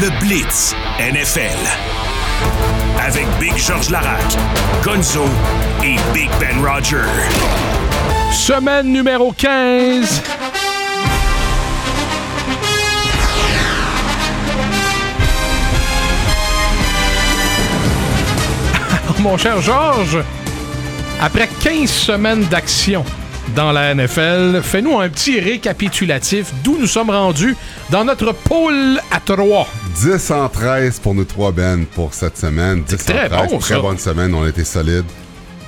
le 0.00 0.10
Blitz 0.20 0.74
NFL. 0.98 1.56
Avec 3.00 3.26
Big 3.40 3.56
George 3.56 3.88
Larac, 3.88 4.36
Gonzo 4.84 5.24
et 5.82 5.96
Big 6.12 6.28
Ben 6.38 6.62
Roger. 6.62 7.06
Semaine 8.30 8.92
numéro 8.92 9.32
15. 9.32 10.22
Mon 19.20 19.38
cher 19.38 19.62
Georges, 19.62 20.18
après 21.22 21.48
15 21.62 21.88
semaines 21.88 22.44
d'action 22.44 23.02
dans 23.54 23.72
la 23.72 23.94
NFL, 23.94 24.60
fais-nous 24.62 24.98
un 24.98 25.08
petit 25.08 25.40
récapitulatif 25.40 26.52
d'où 26.64 26.76
nous 26.78 26.86
sommes 26.86 27.10
rendus 27.10 27.56
dans 27.90 28.04
notre 28.04 28.32
pôle 28.32 29.00
à 29.10 29.20
3. 29.20 29.68
10 30.02 30.30
en 30.32 30.48
13 30.48 30.98
pour 31.00 31.14
nous 31.14 31.24
trois 31.24 31.52
Ben 31.52 31.86
pour 31.86 32.12
cette 32.12 32.36
semaine. 32.36 32.82
10 32.82 32.96
C'est 32.98 33.12
très 33.12 33.26
en 33.26 33.38
13, 33.46 33.50
bon, 33.50 33.58
très 33.58 33.74
ça. 33.74 33.80
bonne 33.80 33.98
semaine, 33.98 34.34
on 34.34 34.44
a 34.44 34.48
été 34.48 34.64
solide. 34.64 35.04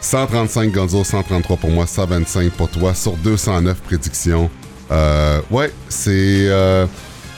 135 0.00 0.72
Gonzo, 0.72 1.02
133 1.04 1.56
pour 1.56 1.70
moi, 1.70 1.86
125 1.86 2.50
pour 2.52 2.68
toi 2.68 2.94
sur 2.94 3.12
209 3.12 3.76
prédictions. 3.80 4.50
Euh, 4.90 5.40
ouais, 5.50 5.72
c'est 5.88 6.46
euh, 6.48 6.86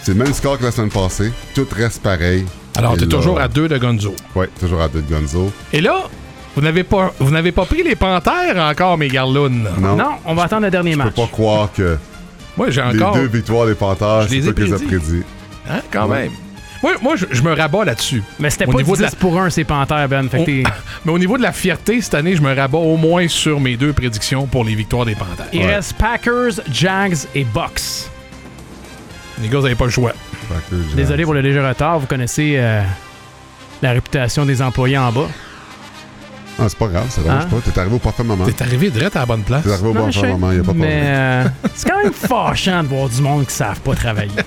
c'est 0.03 0.13
le 0.13 0.23
même 0.25 0.33
score 0.35 0.59
que 0.59 0.65
la 0.65 0.71
semaine 0.73 0.91
passée. 0.91 1.33
Tout 1.55 1.67
reste 1.75 2.03
pareil. 2.03 2.45
Alors, 2.77 2.97
t'es 2.97 3.07
toujours 3.07 3.41
à 3.41 3.49
2 3.49 3.69
de 3.69 3.79
Gonzo. 3.79 4.15
Ouais, 4.35 4.49
toujours 4.59 4.81
à 4.81 4.89
2 4.89 5.03
de 5.03 5.13
Gonzo. 5.15 5.51
Et 5.73 5.81
là, 5.81 6.05
vous 6.57 6.63
n'avez 6.63 6.85
pas, 6.85 7.13
vous 7.19 7.31
n'avez 7.31 7.53
pas 7.53 7.65
pris 7.65 7.83
les 7.83 7.95
panthères 7.97 8.57
encore, 8.57 8.99
mes 8.99 9.09
garlounes? 9.09 9.69
Non, 9.79 9.97
Non, 9.97 10.11
on 10.25 10.35
va 10.35 10.45
attendre 10.45 10.63
le 10.63 10.71
dernier 10.71 10.93
je 10.93 10.99
peux 10.99 11.05
match. 11.05 11.15
pas 11.15 11.27
croire 11.27 11.69
que 11.73 11.97
Moi, 12.57 12.71
j'ai 12.71 12.83
les 12.83 13.03
encore. 13.03 13.15
deux 13.15 13.27
victoires 13.27 13.67
des 13.67 13.75
Panthers, 13.75 14.23
Je 14.23 14.29
c'est 14.29 14.35
les 14.37 14.43
ai 14.43 14.47
les 14.47 14.53
prédits. 14.53 14.85
prédits. 14.87 15.23
Hein, 15.71 15.81
quand 15.91 16.07
Ouais. 16.09 16.23
même. 16.23 16.33
Moi, 16.83 16.93
moi 17.03 17.15
je, 17.15 17.27
je 17.31 17.43
me 17.43 17.53
rabats 17.53 17.85
là-dessus. 17.85 18.23
Mais 18.39 18.49
c'était 18.49 18.67
Au 18.67 18.73
pas 18.73 18.79
niveau 18.79 18.93
10 18.95 18.99
de 19.01 19.03
la- 19.05 19.11
pour 19.11 19.39
1, 19.39 19.51
ces 19.51 19.65
Panthères, 19.65 20.09
Ben. 20.09 20.29
Fait 20.31 20.45
que 20.45 20.51
Mais 21.05 21.13
au 21.13 21.19
niveau 21.19 21.37
de 21.37 21.43
la 21.43 21.53
fierté, 21.53 22.01
cette 22.01 22.15
année, 22.15 22.35
je 22.35 22.41
me 22.43 22.55
rabats 22.55 22.79
au 22.79 22.97
moins 22.97 23.29
sur 23.29 23.61
mes 23.61 23.77
deux 23.77 23.93
prédictions 23.93 24.47
pour 24.47 24.65
les 24.65 24.75
victoires 24.75 25.05
des 25.05 25.15
Panthères. 25.15 25.47
Il 25.53 25.63
reste 25.67 25.93
Packers, 25.95 26.53
Jags 26.73 27.17
et 27.35 27.45
Bucks. 27.45 28.09
Les 29.43 29.49
gars, 29.49 29.59
vous 29.59 29.65
n'avez 29.65 29.75
pas 29.75 29.85
le 29.85 29.91
choix. 29.91 30.13
J'ai- 30.73 30.97
Désolé 30.97 31.25
pour 31.25 31.35
le 31.35 31.41
léger 31.43 31.61
retard. 31.61 31.99
Vous 31.99 32.07
connaissez 32.07 32.55
euh, 32.57 32.83
la 33.83 33.93
réputation 33.93 34.45
des 34.47 34.61
employés 34.63 34.99
en 34.99 35.13
bas. 35.13 35.29
Ah, 36.61 36.67
c'est 36.69 36.79
pas 36.79 36.89
grave, 36.89 37.07
ça 37.11 37.23
dérange 37.23 37.45
Hein? 37.45 37.49
pas. 37.51 37.71
T'es 37.73 37.79
arrivé 37.81 37.95
au 37.97 37.99
parfait 37.99 38.23
moment. 38.23 38.45
T'es 38.45 38.63
arrivé 38.63 38.91
direct 38.91 39.17
à 39.17 39.21
la 39.21 39.27
bonne 39.27 39.43
place. 39.43 39.63
T'es 39.65 39.73
arrivé 39.73 39.89
au 39.89 39.95
Non, 39.95 40.01
bon 40.01 40.11
je 40.11 40.21
sais, 40.21 40.29
moment, 40.29 40.53
y 40.53 40.59
a 40.59 40.63
pas 40.63 40.73
de 40.73 40.79
Mais 40.79 40.87
problème. 40.87 41.07
euh, 41.07 41.49
c'est 41.75 41.89
quand 41.91 42.03
même 42.03 42.13
fâchant 42.13 42.83
de 42.83 42.89
voir 42.89 43.09
du 43.09 43.23
monde 43.23 43.47
qui 43.47 43.55
savent 43.55 43.81
pas 43.81 43.95
travailler. 43.95 44.31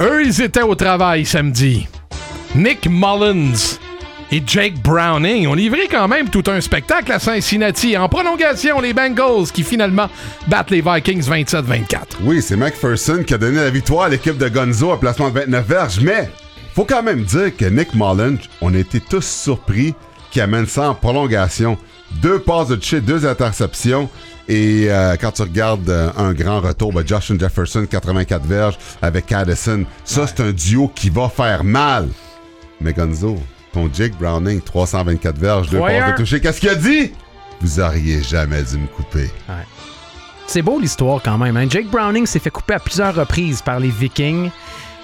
Eux, 0.00 0.22
ils 0.24 0.42
étaient 0.42 0.62
au 0.62 0.74
travail 0.74 1.24
samedi. 1.24 1.88
Nick 2.54 2.88
Mullins 2.88 3.78
et 4.30 4.42
Jake 4.46 4.74
Browning 4.82 5.46
ont 5.46 5.54
livré 5.54 5.88
quand 5.90 6.08
même 6.08 6.28
tout 6.28 6.44
un 6.48 6.60
spectacle 6.60 7.10
à 7.12 7.18
Cincinnati. 7.18 7.96
En 7.96 8.08
prolongation, 8.08 8.80
les 8.80 8.92
Bengals 8.92 9.50
qui 9.52 9.62
finalement 9.62 10.08
battent 10.46 10.70
les 10.70 10.82
Vikings 10.82 11.22
27-24. 11.22 11.98
Oui, 12.22 12.42
c'est 12.42 12.56
McPherson 12.56 13.22
qui 13.26 13.34
a 13.34 13.38
donné 13.38 13.56
la 13.56 13.70
victoire 13.70 14.04
à 14.04 14.08
l'équipe 14.08 14.36
de 14.36 14.48
Gonzo 14.48 14.92
à 14.92 15.00
placement 15.00 15.30
de 15.30 15.40
29 15.40 15.66
verges, 15.66 16.00
mais 16.00 16.30
faut 16.74 16.84
quand 16.84 17.02
même 17.02 17.24
dire 17.24 17.56
que 17.56 17.64
Nick 17.64 17.94
Mullins, 17.94 18.38
on 18.60 18.74
a 18.74 18.78
été 18.78 19.00
tous 19.00 19.24
surpris 19.24 19.94
qu'il 20.30 20.42
amène 20.42 20.66
ça 20.66 20.90
en 20.90 20.94
prolongation. 20.94 21.78
Deux 22.22 22.38
passes 22.38 22.68
de 22.68 22.76
toucher, 22.76 23.00
deux 23.00 23.26
interceptions. 23.26 24.08
Et 24.48 24.86
euh, 24.88 25.16
quand 25.20 25.32
tu 25.32 25.42
regardes 25.42 25.90
euh, 25.90 26.10
un 26.16 26.32
grand 26.32 26.60
retour, 26.60 26.92
ben, 26.92 27.06
Justin 27.06 27.38
Jefferson, 27.38 27.86
84 27.88 28.46
verges, 28.46 28.78
avec 29.02 29.30
Addison, 29.30 29.84
ça 30.04 30.26
c'est 30.26 30.40
un 30.42 30.52
duo 30.52 30.90
qui 30.94 31.10
va 31.10 31.28
faire 31.28 31.64
mal. 31.64 32.08
Mais 32.80 32.92
Gonzo, 32.92 33.38
ton 33.72 33.90
Jake 33.92 34.12
Browning, 34.18 34.60
324 34.60 35.38
verges, 35.38 35.70
deux 35.70 35.78
passes 35.78 36.12
de 36.12 36.16
toucher, 36.16 36.40
qu'est-ce 36.40 36.60
qu'il 36.60 36.70
a 36.70 36.74
dit? 36.74 37.12
Vous 37.60 37.80
auriez 37.80 38.22
jamais 38.22 38.62
dû 38.62 38.78
me 38.78 38.86
couper. 38.86 39.30
C'est 40.46 40.62
beau 40.62 40.78
l'histoire 40.78 41.20
quand 41.22 41.36
même. 41.36 41.56
hein. 41.56 41.66
Jake 41.68 41.88
Browning 41.88 42.24
s'est 42.24 42.38
fait 42.38 42.50
couper 42.50 42.74
à 42.74 42.78
plusieurs 42.78 43.14
reprises 43.14 43.60
par 43.60 43.80
les 43.80 43.88
Vikings. 43.88 44.50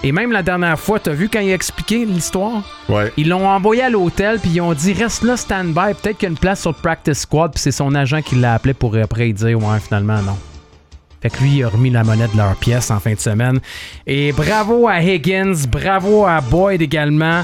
Et 0.03 0.13
même 0.13 0.33
la 0.33 0.43
dernière 0.43 0.79
fois, 0.79 0.99
t'as 1.01 1.13
vu 1.13 1.29
quand 1.31 1.41
il 1.41 1.51
a 1.51 1.55
expliqué 1.55 2.05
l'histoire? 2.05 2.63
Ouais. 2.91 3.11
Ils 3.17 3.29
l'ont 3.29 3.49
envoyé 3.49 3.83
à 3.83 3.91
l'hôtel, 3.91 4.39
puis 4.39 4.51
ils 4.51 4.61
ont 4.61 4.75
dit 4.75 4.93
reste 4.93 5.23
là, 5.23 5.37
stand-by. 5.37 5.95
Peut-être 5.95 6.19
qu'il 6.19 6.27
y 6.27 6.27
a 6.27 6.31
une 6.31 6.39
place 6.39 6.61
sur 6.61 6.71
le 6.73 6.77
practice 6.77 7.21
squad, 7.21 7.53
puis 7.53 7.61
c'est 7.61 7.73
son 7.73 7.95
agent 7.95 8.21
qui 8.23 8.35
l'a 8.37 8.55
appelé 8.55 8.75
pour 8.75 8.97
après 8.97 9.33
dire 9.33 9.59
ouais, 9.59 9.81
finalement, 9.81 10.21
non. 10.23 10.37
Fait 11.23 11.31
que 11.31 11.39
lui, 11.43 11.57
il 11.57 11.65
a 11.65 11.69
remis 11.71 11.89
la 11.89 12.05
monnaie 12.05 12.29
de 12.29 12.37
leur 12.37 12.55
pièce 12.57 12.91
en 12.91 13.01
fin 13.01 13.15
de 13.15 13.19
semaine. 13.19 13.61
Et 14.07 14.33
bravo 14.33 14.89
à 14.89 15.01
Higgins, 15.01 15.55
bravo 15.71 16.27
à 16.27 16.43
Boyd 16.43 16.83
également. 16.83 17.43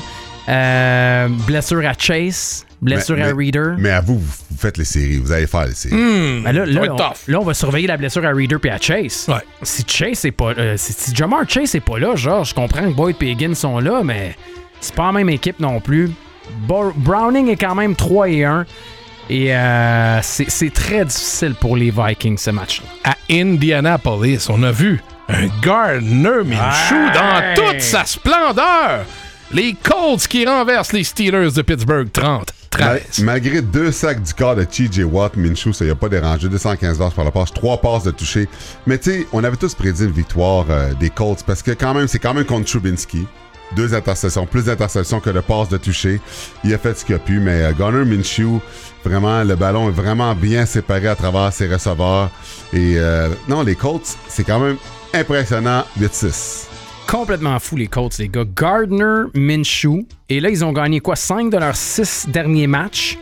Euh, 0.50 1.28
blessure 1.46 1.86
à 1.86 1.92
Chase, 1.96 2.66
blessure 2.82 3.16
Mais- 3.16 3.22
à 3.22 3.26
mais- 3.26 3.44
Reader. 3.44 3.72
Mais 3.78 3.90
à 3.90 4.00
vous, 4.00 4.18
vous 4.18 4.56
faites 4.58 4.78
les 4.78 4.84
séries, 4.84 5.18
vous 5.18 5.30
allez 5.30 5.46
faire 5.46 5.66
les 5.66 5.74
séries. 5.74 5.94
Ben 6.42 6.52
là, 6.52 6.66
là, 6.66 6.80
on, 6.92 6.96
là, 7.32 7.40
on 7.40 7.44
va 7.44 7.54
surveiller 7.54 7.86
la 7.86 7.96
blessure 7.96 8.24
à 8.26 8.30
Reader 8.30 8.56
puis 8.60 8.70
à 8.70 8.78
Chase. 8.78 9.26
Ouais. 9.28 9.34
Si 9.62 9.84
Chase 9.86 10.24
est 10.24 10.32
pas 10.32 10.52
euh, 10.58 10.76
si, 10.76 10.92
si 10.92 11.14
Jamar 11.14 11.48
Chase 11.48 11.74
est 11.76 11.80
pas 11.80 11.98
là, 11.98 12.16
genre, 12.16 12.44
je 12.44 12.54
comprends 12.54 12.82
que 12.82 12.94
Boyd 12.94 13.16
et 13.20 13.30
Higgins 13.30 13.54
sont 13.54 13.78
là, 13.78 14.02
mais 14.04 14.34
c'est 14.80 14.94
pas 14.94 15.06
la 15.06 15.12
même 15.12 15.28
équipe 15.28 15.60
non 15.60 15.80
plus. 15.80 16.10
Bo- 16.66 16.92
Browning 16.96 17.48
est 17.48 17.56
quand 17.56 17.76
même 17.76 17.94
3 17.94 18.28
et 18.28 18.44
1. 18.44 18.66
Et 19.28 19.54
euh, 19.54 20.18
c'est 20.22 20.50
c'est 20.50 20.72
très 20.74 21.04
difficile 21.04 21.54
pour 21.54 21.76
les 21.76 21.92
Vikings 21.96 22.36
ce 22.38 22.50
match-là. 22.50 22.86
à 23.04 23.14
Indianapolis, 23.32 24.48
on 24.50 24.60
a 24.64 24.72
vu 24.72 25.00
un 25.28 25.46
Gardner 25.62 26.42
Minshew 26.44 26.94
Hey! 26.96 27.12
dans 27.14 27.54
toute 27.54 27.80
sa 27.80 28.04
splendeur. 28.04 29.04
Les 29.52 29.74
Colts 29.74 30.26
qui 30.28 30.46
renversent 30.46 30.92
les 30.92 31.04
Steelers 31.04 31.50
de 31.52 31.62
Pittsburgh 31.62 32.10
30. 32.12 32.52
Ma- 32.78 32.86
13. 32.98 33.24
malgré 33.24 33.60
deux 33.62 33.90
sacs 33.90 34.22
du 34.22 34.32
corps 34.32 34.54
de 34.54 34.62
TJ 34.62 35.00
Watt, 35.02 35.36
Minshew, 35.36 35.72
ça 35.72 35.84
y 35.84 35.90
a 35.90 35.96
pas 35.96 36.08
dérangé. 36.08 36.48
215 36.48 36.98
verges 36.98 37.14
par 37.14 37.24
la 37.24 37.32
passe, 37.32 37.52
trois 37.52 37.78
passes 37.80 38.04
de 38.04 38.12
toucher. 38.12 38.48
Mais 38.86 38.96
tu 38.98 39.10
sais, 39.10 39.26
on 39.32 39.42
avait 39.42 39.56
tous 39.56 39.74
prédit 39.74 40.04
une 40.04 40.12
victoire 40.12 40.66
euh, 40.70 40.94
des 40.94 41.10
Colts 41.10 41.42
parce 41.44 41.62
que 41.62 41.72
quand 41.72 41.94
même, 41.94 42.06
c'est 42.06 42.20
quand 42.20 42.32
même 42.32 42.44
contre 42.44 42.66
Trubinsky. 42.70 43.26
Deux 43.74 43.92
interceptions, 43.94 44.46
plus 44.46 44.64
d'interceptions 44.66 45.18
que 45.20 45.30
de 45.30 45.40
passes 45.40 45.68
de 45.68 45.76
toucher. 45.78 46.20
Il 46.64 46.72
a 46.72 46.78
fait 46.78 46.96
ce 46.96 47.04
qu'il 47.04 47.16
a 47.16 47.18
pu, 47.18 47.40
mais 47.40 47.62
euh, 47.62 47.72
Gunnar 47.72 48.06
Minshew, 48.06 48.60
vraiment, 49.04 49.42
le 49.42 49.56
ballon 49.56 49.88
est 49.88 49.92
vraiment 49.92 50.34
bien 50.36 50.64
séparé 50.64 51.08
à 51.08 51.16
travers 51.16 51.52
ses 51.52 51.66
receveurs. 51.68 52.30
Et 52.72 52.94
euh, 52.98 53.28
non, 53.48 53.62
les 53.64 53.74
Colts, 53.74 54.16
c'est 54.28 54.44
quand 54.44 54.60
même 54.60 54.76
impressionnant. 55.12 55.84
8-6. 56.00 56.66
Complètement 57.10 57.58
fou, 57.58 57.76
les 57.76 57.88
Colts, 57.88 58.16
les 58.18 58.28
gars. 58.28 58.44
Gardner, 58.54 59.24
Minshew. 59.34 60.06
Et 60.28 60.38
là, 60.38 60.48
ils 60.48 60.64
ont 60.64 60.72
gagné 60.72 61.00
quoi? 61.00 61.16
5 61.16 61.50
de 61.50 61.56
leurs 61.56 61.74
6 61.74 62.28
derniers 62.28 62.68
matchs. 62.68 63.18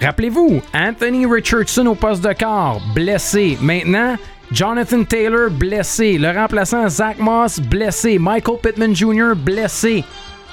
Rappelez-vous, 0.00 0.62
Anthony 0.72 1.26
Richardson 1.26 1.84
au 1.88 1.94
poste 1.94 2.24
de 2.24 2.32
quart, 2.32 2.80
blessé. 2.94 3.58
Maintenant, 3.60 4.16
Jonathan 4.50 5.04
Taylor, 5.04 5.50
blessé. 5.50 6.16
Le 6.16 6.30
remplaçant 6.30 6.88
Zach 6.88 7.18
Moss, 7.18 7.60
blessé. 7.60 8.18
Michael 8.18 8.56
Pittman 8.62 8.96
Jr., 8.96 9.34
blessé. 9.36 10.02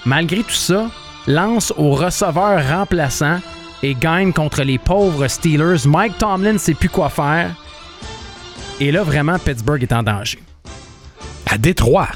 Malgré 0.05 0.43
tout 0.43 0.51
ça, 0.51 0.91
lance 1.27 1.73
au 1.77 1.91
receveur 1.91 2.61
remplaçant 2.67 3.39
et 3.81 3.95
gagne 3.95 4.33
contre 4.33 4.63
les 4.63 4.79
pauvres 4.79 5.29
Steelers. 5.29 5.87
Mike 5.87 6.17
Tomlin 6.17 6.57
sait 6.57 6.73
plus 6.73 6.89
quoi 6.89 7.07
faire. 7.07 7.55
Et 8.81 8.91
là, 8.91 9.03
vraiment, 9.03 9.39
Pittsburgh 9.39 9.81
est 9.81 9.93
en 9.93 10.03
danger. 10.03 10.39
À 11.49 11.57
Détroit, 11.57 12.09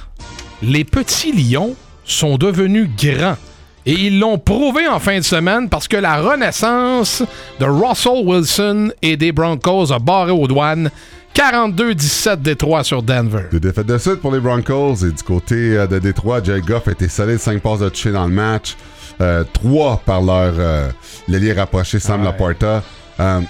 les 0.62 0.84
petits 0.84 1.32
lions 1.32 1.76
sont 2.06 2.38
devenus 2.38 2.90
grands. 2.98 3.38
Et 3.86 3.94
ils 3.94 4.20
l'ont 4.20 4.38
prouvé 4.38 4.86
en 4.88 5.00
fin 5.00 5.20
de 5.20 5.24
semaine 5.24 5.70
parce 5.70 5.88
que 5.88 5.96
la 5.96 6.22
renaissance 6.22 7.24
de 7.60 7.66
Russell 7.66 8.26
Wilson 8.26 8.92
et 9.02 9.16
des 9.16 9.32
Broncos 9.32 9.94
a 9.94 10.00
barré 10.00 10.32
aux 10.32 10.48
douanes 10.48 10.90
42-17 11.34 12.42
Détroit 12.42 12.84
sur 12.84 13.02
Denver. 13.02 13.44
Deux 13.52 13.60
défaites 13.60 13.86
de 13.86 13.98
suite 13.98 14.16
pour 14.16 14.34
les 14.34 14.40
Broncos. 14.40 15.06
Et 15.06 15.12
du 15.12 15.24
côté 15.24 15.78
euh, 15.78 15.88
de 15.88 16.00
Détroit, 16.00 16.44
Jay 16.44 16.60
Goff 16.62 16.88
a 16.88 16.92
été 16.92 17.08
solide, 17.08 17.38
5 17.38 17.62
passes 17.62 17.80
de 17.80 17.90
toucher 17.90 18.12
dans 18.12 18.28
le 18.28 18.34
match. 18.34 18.76
3 19.54 20.02
par 20.06 20.22
leur 20.22 20.54
euh, 20.58 20.90
l'ailier 21.28 21.54
rapproché 21.54 22.00
Sam 22.00 22.24
Laporta. 22.24 22.84
Euh, 23.20 23.42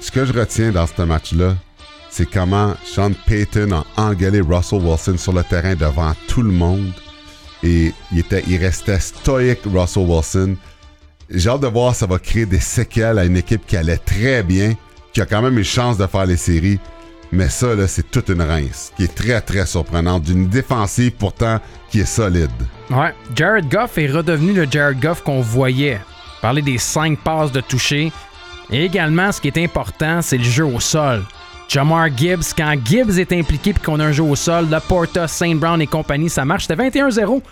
ce 0.00 0.10
que 0.10 0.24
je 0.24 0.32
retiens 0.32 0.72
dans 0.72 0.86
ce 0.86 1.02
match-là, 1.02 1.54
c'est 2.16 2.24
comment 2.24 2.72
Sean 2.82 3.10
Payton 3.26 3.72
a 3.72 3.84
engueulé 4.00 4.40
Russell 4.40 4.80
Wilson 4.80 5.18
sur 5.18 5.34
le 5.34 5.44
terrain 5.44 5.74
devant 5.74 6.14
tout 6.28 6.40
le 6.40 6.50
monde. 6.50 6.90
Et 7.62 7.92
il, 8.10 8.18
était, 8.20 8.42
il 8.48 8.56
restait 8.56 9.00
stoïque, 9.00 9.60
Russell 9.66 10.06
Wilson. 10.08 10.56
J'ai 11.28 11.50
hâte 11.50 11.60
de 11.60 11.66
voir 11.66 11.94
ça 11.94 12.06
va 12.06 12.18
créer 12.18 12.46
des 12.46 12.58
séquelles 12.58 13.18
à 13.18 13.26
une 13.26 13.36
équipe 13.36 13.66
qui 13.66 13.76
allait 13.76 13.98
très 13.98 14.42
bien, 14.42 14.72
qui 15.12 15.20
a 15.20 15.26
quand 15.26 15.42
même 15.42 15.58
une 15.58 15.64
chance 15.64 15.98
de 15.98 16.06
faire 16.06 16.24
les 16.24 16.38
séries. 16.38 16.80
Mais 17.32 17.50
ça, 17.50 17.74
là, 17.74 17.86
c'est 17.86 18.10
toute 18.10 18.30
une 18.30 18.40
rince 18.40 18.94
qui 18.96 19.04
est 19.04 19.14
très, 19.14 19.38
très 19.42 19.66
surprenante. 19.66 20.22
D'une 20.22 20.48
défensive, 20.48 21.12
pourtant, 21.18 21.60
qui 21.90 22.00
est 22.00 22.06
solide. 22.06 22.48
Ouais. 22.88 23.12
Jared 23.34 23.68
Goff 23.68 23.98
est 23.98 24.10
redevenu 24.10 24.54
le 24.54 24.66
Jared 24.70 25.00
Goff 25.00 25.22
qu'on 25.22 25.42
voyait. 25.42 26.00
Parler 26.40 26.62
des 26.62 26.78
cinq 26.78 27.18
passes 27.18 27.52
de 27.52 27.60
toucher. 27.60 28.10
Et 28.70 28.86
également, 28.86 29.32
ce 29.32 29.40
qui 29.42 29.48
est 29.48 29.58
important, 29.58 30.22
c'est 30.22 30.38
le 30.38 30.44
jeu 30.44 30.64
au 30.64 30.80
sol. 30.80 31.22
Jamar 31.68 32.08
Gibbs, 32.16 32.54
quand 32.56 32.74
Gibbs 32.84 33.18
est 33.18 33.32
impliqué 33.32 33.72
puis 33.72 33.82
qu'on 33.82 33.98
a 34.00 34.04
un 34.06 34.12
jeu 34.12 34.22
au 34.22 34.36
sol, 34.36 34.68
Laporta, 34.70 35.26
Saint 35.26 35.54
Brown 35.54 35.80
et 35.82 35.86
compagnie, 35.86 36.30
ça 36.30 36.44
marche. 36.44 36.66
C'était 36.66 36.88
21-0 36.88 37.42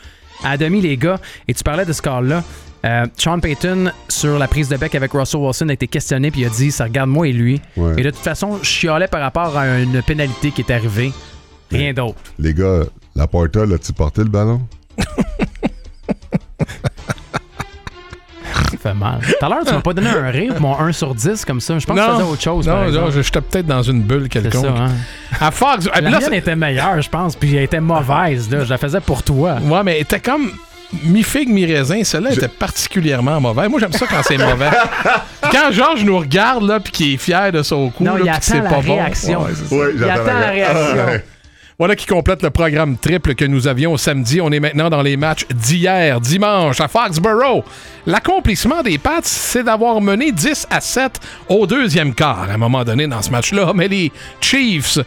à 0.44 0.56
demi, 0.56 0.80
les 0.80 0.96
gars. 0.96 1.18
Et 1.48 1.54
tu 1.54 1.64
parlais 1.64 1.84
de 1.84 1.92
ce 1.92 1.98
score-là. 1.98 2.42
Euh, 2.84 3.06
Sean 3.16 3.40
Payton, 3.40 3.90
sur 4.08 4.38
la 4.38 4.46
prise 4.46 4.68
de 4.68 4.76
bec 4.76 4.94
avec 4.94 5.12
Russell 5.12 5.40
Wilson, 5.40 5.68
a 5.70 5.72
été 5.72 5.88
questionné 5.88 6.30
puis 6.30 6.42
il 6.42 6.46
a 6.46 6.50
dit 6.50 6.70
ça 6.70 6.84
regarde 6.84 7.08
moi 7.08 7.26
et 7.26 7.32
lui. 7.32 7.60
Ouais. 7.76 7.94
Et 7.96 8.02
de 8.02 8.10
toute 8.10 8.20
façon, 8.20 8.58
je 8.62 8.68
chialais 8.68 9.08
par 9.08 9.22
rapport 9.22 9.56
à 9.56 9.78
une 9.78 10.02
pénalité 10.02 10.50
qui 10.50 10.60
est 10.60 10.70
arrivée. 10.70 11.12
Rien 11.70 11.92
d'autre. 11.94 12.18
Les 12.38 12.52
gars, 12.52 12.82
la 13.16 13.26
Porta, 13.26 13.64
l'as-tu 13.64 13.92
porté 13.94 14.22
le 14.22 14.28
ballon? 14.28 14.60
fait 18.88 18.94
mal. 18.94 19.20
Tout 19.20 19.44
à 19.44 19.48
l'heure, 19.48 19.64
tu 19.66 19.72
m'as 19.72 19.80
pas 19.80 19.94
donné 19.94 20.08
un 20.08 20.30
rire, 20.30 20.54
mon 20.60 20.78
1 20.78 20.92
sur 20.92 21.14
10 21.14 21.44
comme 21.44 21.60
ça. 21.60 21.78
Je 21.78 21.86
pense 21.86 21.98
que 21.98 22.04
tu 22.04 22.10
faisais 22.10 22.22
autre 22.22 22.42
chose. 22.42 22.68
Non, 22.68 22.90
non, 22.90 23.10
j'étais 23.10 23.40
peut-être 23.40 23.66
dans 23.66 23.82
une 23.82 24.02
bulle 24.02 24.28
quelconque. 24.28 24.64
ça, 24.64 24.74
hein. 24.76 24.92
À 25.40 25.50
Fox, 25.50 25.88
ah, 25.92 26.00
La 26.00 26.10
là, 26.10 26.20
mienne 26.20 26.34
était 26.34 26.56
meilleure, 26.56 27.00
je 27.00 27.08
pense, 27.08 27.34
puis 27.34 27.56
elle 27.56 27.64
était 27.64 27.80
mauvaise. 27.80 28.50
Là. 28.50 28.64
Je 28.64 28.70
la 28.70 28.78
faisais 28.78 29.00
pour 29.00 29.22
toi. 29.22 29.56
Ouais, 29.62 29.82
mais 29.84 29.96
elle 29.96 30.02
était 30.02 30.20
comme 30.20 30.50
mi-figue, 31.04 31.48
mi-raisin. 31.48 32.04
Celle-là 32.04 32.32
était 32.32 32.48
particulièrement 32.48 33.40
mauvaise. 33.40 33.68
Moi, 33.68 33.80
j'aime 33.80 33.92
ça 33.92 34.06
quand 34.06 34.22
c'est 34.22 34.38
mauvais. 34.38 34.70
quand 35.50 35.72
Georges 35.72 36.04
nous 36.04 36.18
regarde, 36.18 36.64
là, 36.64 36.80
puis 36.80 36.92
qu'il 36.92 37.14
est 37.14 37.16
fier 37.16 37.50
de 37.52 37.62
son 37.62 37.90
coup, 37.90 38.04
Non, 38.04 38.14
là, 38.14 38.20
il 38.24 38.30
puis 38.30 38.38
que 38.40 38.44
c'est 38.44 38.58
attend 38.58 38.68
pas 38.68 38.82
bon. 38.82 38.96
Ouais, 38.96 39.92
Il 39.96 40.04
attend 40.04 40.40
la 40.40 40.50
réaction. 40.50 41.20
Voilà 41.76 41.96
qui 41.96 42.06
complète 42.06 42.42
le 42.42 42.50
programme 42.50 42.96
triple 42.96 43.34
que 43.34 43.44
nous 43.44 43.66
avions 43.66 43.96
samedi. 43.96 44.40
On 44.40 44.52
est 44.52 44.60
maintenant 44.60 44.90
dans 44.90 45.02
les 45.02 45.16
matchs 45.16 45.44
d'hier, 45.48 46.20
dimanche, 46.20 46.80
à 46.80 46.86
Foxborough. 46.86 47.64
L'accomplissement 48.06 48.82
des 48.82 48.96
Pats, 48.96 49.20
c'est 49.24 49.64
d'avoir 49.64 50.00
mené 50.00 50.30
10 50.30 50.68
à 50.70 50.80
7 50.80 51.18
au 51.48 51.66
deuxième 51.66 52.14
quart, 52.14 52.48
à 52.48 52.52
un 52.52 52.58
moment 52.58 52.84
donné 52.84 53.08
dans 53.08 53.22
ce 53.22 53.30
match-là. 53.30 53.72
Mais 53.74 53.88
les 53.88 54.12
Chiefs 54.40 54.98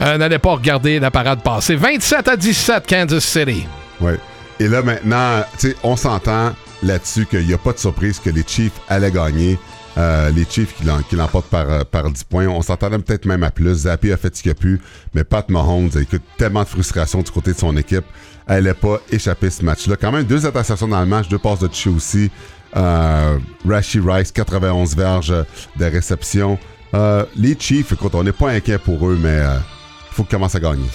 euh, 0.00 0.18
n'allaient 0.18 0.40
pas 0.40 0.54
regarder 0.54 0.98
la 0.98 1.12
parade 1.12 1.42
passer. 1.42 1.76
27 1.76 2.26
à 2.26 2.36
17, 2.36 2.86
Kansas 2.88 3.24
City. 3.24 3.64
Ouais. 4.00 4.18
Et 4.58 4.66
là, 4.66 4.82
maintenant, 4.82 5.44
on 5.84 5.94
s'entend 5.94 6.52
là-dessus 6.82 7.26
qu'il 7.26 7.46
n'y 7.46 7.54
a 7.54 7.58
pas 7.58 7.72
de 7.72 7.78
surprise 7.78 8.18
que 8.18 8.30
les 8.30 8.42
Chiefs 8.44 8.80
allaient 8.88 9.12
gagner. 9.12 9.58
Euh, 9.98 10.30
les 10.30 10.44
Chiefs 10.44 10.74
qui 10.76 10.84
l'em- 10.84 11.02
qui 11.08 11.16
l'emportent 11.16 11.48
par, 11.48 11.70
euh, 11.70 11.82
par 11.84 12.10
10 12.10 12.24
points. 12.24 12.46
On 12.48 12.60
s'entendait 12.60 12.98
peut-être 12.98 13.24
même 13.24 13.42
à 13.42 13.50
plus. 13.50 13.72
Zappy 13.74 14.12
a 14.12 14.16
fait 14.18 14.34
ce 14.36 14.42
qu'il 14.42 14.50
a 14.50 14.54
pu, 14.54 14.78
mais 15.14 15.24
Pat 15.24 15.48
Mahomes 15.48 15.88
écoute, 15.98 16.20
tellement 16.36 16.62
de 16.64 16.68
frustration 16.68 17.22
du 17.22 17.30
côté 17.30 17.52
de 17.54 17.58
son 17.58 17.74
équipe. 17.78 18.04
Elle 18.46 18.64
n'a 18.64 18.74
pas 18.74 18.98
échappé 19.10 19.48
ce 19.48 19.64
match-là. 19.64 19.96
Quand 19.98 20.12
même, 20.12 20.24
deux 20.24 20.44
interceptions 20.44 20.88
dans 20.88 21.00
le 21.00 21.06
match, 21.06 21.28
deux 21.28 21.38
passes 21.38 21.60
de 21.60 21.66
toucher 21.66 21.90
aussi. 21.90 22.30
Euh, 22.76 23.38
Rashi 23.66 24.00
Rice, 24.04 24.32
91 24.32 24.94
verges 24.94 25.32
de 25.76 25.84
réception. 25.86 26.58
Euh, 26.94 27.24
les 27.34 27.56
Chiefs, 27.58 27.92
écoute, 27.92 28.14
on 28.14 28.22
n'est 28.22 28.32
pas 28.32 28.50
inquiet 28.50 28.78
pour 28.78 29.08
eux, 29.08 29.18
mais 29.20 29.38
il 29.38 30.14
faut 30.14 30.24
qu'ils 30.24 30.32
commencent 30.36 30.54
à 30.54 30.60
gagner. 30.60 30.86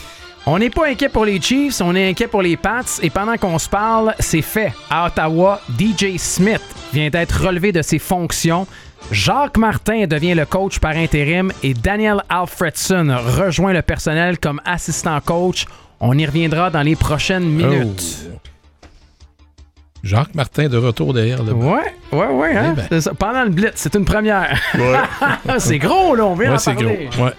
On 0.45 0.57
n'est 0.57 0.69
pas 0.71 0.88
inquiet 0.88 1.09
pour 1.09 1.25
les 1.25 1.39
Chiefs, 1.42 1.81
on 1.81 1.95
est 1.95 2.09
inquiet 2.09 2.27
pour 2.27 2.42
les 2.42 2.57
Pats. 2.57 2.81
Et 3.01 3.09
pendant 3.09 3.36
qu'on 3.38 3.59
se 3.59 3.69
parle, 3.69 4.13
c'est 4.19 4.42
fait. 4.42 4.74
À 4.89 5.07
Ottawa, 5.07 5.59
DJ 5.77 6.18
Smith 6.18 6.62
vient 6.94 7.09
d'être 7.09 7.45
relevé 7.45 7.71
de 7.71 7.81
ses 7.81 8.00
fonctions. 8.00 8.65
Jacques 9.09 9.57
Martin 9.57 10.06
devient 10.07 10.36
le 10.36 10.45
coach 10.45 10.80
par 10.80 10.92
intérim 10.95 11.51
et 11.63 11.74
Daniel 11.74 12.21
Alfredson 12.30 13.15
rejoint 13.38 13.74
le 13.74 13.81
personnel 13.81 14.38
comme 14.39 14.62
assistant 14.65 15.19
coach. 15.19 15.65
On 16.00 16.18
y 16.18 16.25
reviendra 16.25 16.69
dans 16.69 16.81
les 16.81 16.95
prochaines 16.95 17.44
minutes. 17.45 18.27
Oh. 18.33 18.38
Jacques 20.03 20.33
Martin 20.33 20.68
de 20.68 20.77
retour 20.77 21.13
derrière 21.13 21.44
le 21.44 21.53
banc. 21.53 21.74
Ouais, 21.74 21.94
ouais, 22.13 22.27
ouais. 22.27 22.56
hein? 22.57 22.75
Eh 22.77 22.89
ben. 22.89 23.01
Ça. 23.01 23.13
Pendant 23.13 23.44
le 23.44 23.50
blitz, 23.50 23.74
c'est 23.75 23.94
une 23.95 24.06
première. 24.06 24.57
c'est 25.59 25.77
gros, 25.77 26.15
là, 26.15 26.25
on 26.25 26.36
vient 26.36 26.54
Ouais, 26.54 26.57
c'est 26.57 26.74
gros. 26.74 26.86
Ouais. 26.89 27.33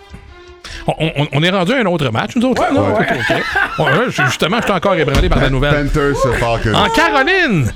On, 0.87 0.95
on- 0.99 1.29
on 1.33 1.43
est 1.43 1.51
rendu 1.51 1.73
à 1.73 1.79
un 1.79 1.87
autre 1.87 2.11
match, 2.11 2.37
nous 2.37 2.47
autres. 2.51 2.63
là, 2.63 2.71
non? 2.73 2.95
ouais. 2.95 3.07
Ok, 3.11 3.17
ok. 3.31 3.43
Ouais, 3.85 4.11
justement, 4.11 4.59
je 4.59 4.63
suis 4.65 4.73
encore 4.73 4.95
ébranlé 4.95 5.29
par 5.29 5.41
la 5.41 5.51
nouvelle. 5.51 5.89
Panthers. 5.89 6.75
En 6.75 6.89
Caroline, 6.91 7.73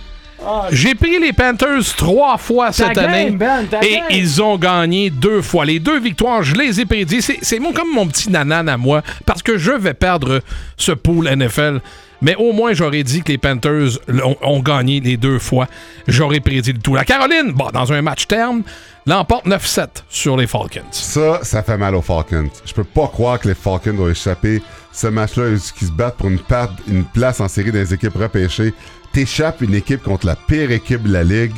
j'ai 0.71 0.95
pris 0.95 1.19
les 1.19 1.33
Panthers 1.33 1.95
trois 1.97 2.39
fois 2.39 2.73
cette 2.73 2.95
game, 2.95 3.05
année 3.05 3.31
Ben, 3.31 3.67
et 3.83 3.95
game. 3.97 4.05
ils 4.11 4.43
ont 4.43 4.57
gagné 4.59 5.11
deux 5.11 5.43
fois. 5.43 5.65
Les 5.65 5.79
deux 5.79 5.99
victoires, 6.01 6.43
je 6.43 6.55
les 6.55 6.81
ai 6.81 6.85
prédits. 6.87 7.23
C'est, 7.23 7.39
c'est 7.43 7.59
mon, 7.59 7.73
comme 7.73 7.93
mon 7.93 8.07
petit 8.07 8.31
nanan 8.31 8.69
à 8.69 8.77
moi 8.77 9.03
parce 9.25 9.43
que 9.43 9.59
je 9.59 9.73
vais 9.73 9.95
perdre 9.95 10.43
ce 10.77 10.93
pool 10.93 11.29
NFL. 11.35 11.81
Mais 12.23 12.35
au 12.37 12.53
moins, 12.53 12.73
j'aurais 12.73 13.03
dit 13.03 13.23
que 13.23 13.31
les 13.31 13.37
Panthers 13.39 13.99
ont, 14.25 14.37
ont 14.41 14.61
gagné 14.61 15.01
les 15.01 15.19
deux 15.19 15.39
fois. 15.39 15.67
J'aurais 16.09 16.41
prédit 16.41 16.73
le 16.73 16.79
tout. 16.79 16.95
La 16.95 17.05
Caroline, 17.05 17.53
bon, 17.53 17.69
dans 17.75 17.93
un 17.93 18.01
match 18.01 18.27
terme, 18.27 18.63
l'emporte 19.07 19.47
9-7 19.47 19.87
sur 20.09 20.35
les 20.39 20.47
Falcons. 20.47 20.81
Ça, 20.93 21.41
ça 21.43 21.63
fait 21.63 21.77
mal 21.77 21.95
aux 21.95 22.01
Falcons. 22.01 22.49
Je 22.65 22.73
peux 22.73 22.85
pas 22.85 23.09
croire 23.09 23.39
que 23.39 23.49
les 23.49 23.55
Falcons 23.55 23.99
ont 23.99 24.09
échappé 24.09 24.63
ce 24.93 25.09
match-là, 25.09 25.45
qui 25.79 25.85
se 25.85 25.91
battent 25.93 26.17
pour 26.17 26.31
une, 26.31 26.39
part- 26.39 26.75
une 26.89 27.05
place 27.05 27.39
en 27.41 27.49
série 27.49 27.71
des 27.71 27.93
équipes 27.93 28.17
repêchées. 28.17 28.73
T'échappes 29.17 29.63
une 29.63 29.75
équipe 29.75 30.03
contre 30.03 30.27
la 30.27 30.37
pire 30.37 30.71
équipe 30.71 31.05
de 31.05 31.11
la 31.11 31.25
ligue. 31.25 31.55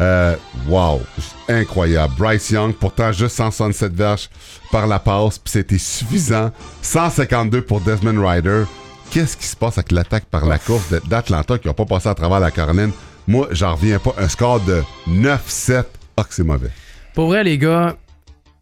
Euh, 0.00 0.34
wow, 0.66 0.98
incroyable. 1.46 2.14
Bryce 2.16 2.48
Young, 2.48 2.72
pourtant 2.72 3.12
juste 3.12 3.36
167 3.36 3.92
verges 3.92 4.30
par 4.70 4.86
la 4.86 4.98
passe, 4.98 5.38
puis 5.38 5.52
c'était 5.52 5.76
suffisant. 5.76 6.50
152 6.80 7.60
pour 7.60 7.82
Desmond 7.82 8.26
Ryder. 8.26 8.64
Qu'est-ce 9.10 9.36
qui 9.36 9.44
se 9.44 9.54
passe 9.54 9.76
avec 9.76 9.92
l'attaque 9.92 10.24
par 10.24 10.46
la 10.46 10.58
course 10.58 10.90
d'Atlanta 11.06 11.58
qui 11.58 11.68
n'a 11.68 11.74
pas 11.74 11.84
passé 11.84 12.08
à 12.08 12.14
travers 12.14 12.40
la 12.40 12.50
Caroline? 12.50 12.92
Moi, 13.28 13.46
j'en 13.50 13.74
reviens 13.74 13.98
pas. 13.98 14.14
Un 14.16 14.28
score 14.28 14.60
de 14.60 14.82
9-7. 15.06 15.84
Ah, 16.16 16.24
que 16.24 16.32
c'est 16.32 16.44
mauvais. 16.44 16.70
Pour 17.12 17.26
vrai, 17.26 17.44
les 17.44 17.58
gars, 17.58 17.94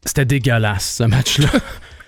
c'était 0.05 0.25
dégueulasse, 0.25 0.97
ce 0.97 1.05
match-là. 1.05 1.50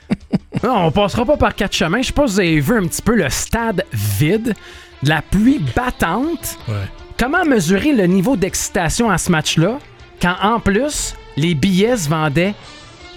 non, 0.65 0.87
on 0.87 0.91
passera 0.91 1.25
pas 1.25 1.37
par 1.37 1.55
quatre 1.55 1.77
chemins. 1.77 2.03
Je 2.03 2.09
sais 2.09 2.13
pas 2.13 2.27
si 2.27 2.33
vous 2.33 2.41
avez 2.41 2.59
vu 2.59 2.79
un 2.79 2.89
petit 2.89 3.03
peu 3.03 3.15
le 3.15 3.31
stade 3.31 3.85
vide, 3.93 4.57
de 5.03 5.09
la 5.09 5.23
pluie 5.23 5.61
battante. 5.75 6.59
Ouais. 6.69 6.75
Comment 7.19 7.45
mesurer 7.45 7.93
le 7.93 8.07
niveau 8.07 8.37
d'excitation 8.37 9.11
à 9.11 9.19
ce 9.19 9.31
match-là 9.31 9.79
quand, 10.21 10.37
en 10.43 10.61
plus, 10.61 11.15
les 11.37 11.55
billets 11.55 11.97
se 11.97 12.09
vendaient 12.09 12.55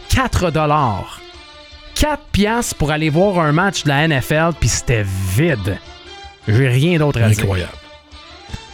4 0.10 0.52
4 1.96 2.24
piastres 2.32 2.76
pour 2.76 2.92
aller 2.92 3.10
voir 3.10 3.40
un 3.40 3.52
match 3.52 3.84
de 3.84 3.90
la 3.90 4.08
NFL, 4.08 4.52
puis 4.60 4.70
c'était 4.70 5.06
vide. 5.36 5.78
J'ai 6.48 6.68
rien 6.68 7.00
d'autre 7.00 7.22
à 7.22 7.30
dire. 7.30 7.40
Incroyable. 7.40 7.72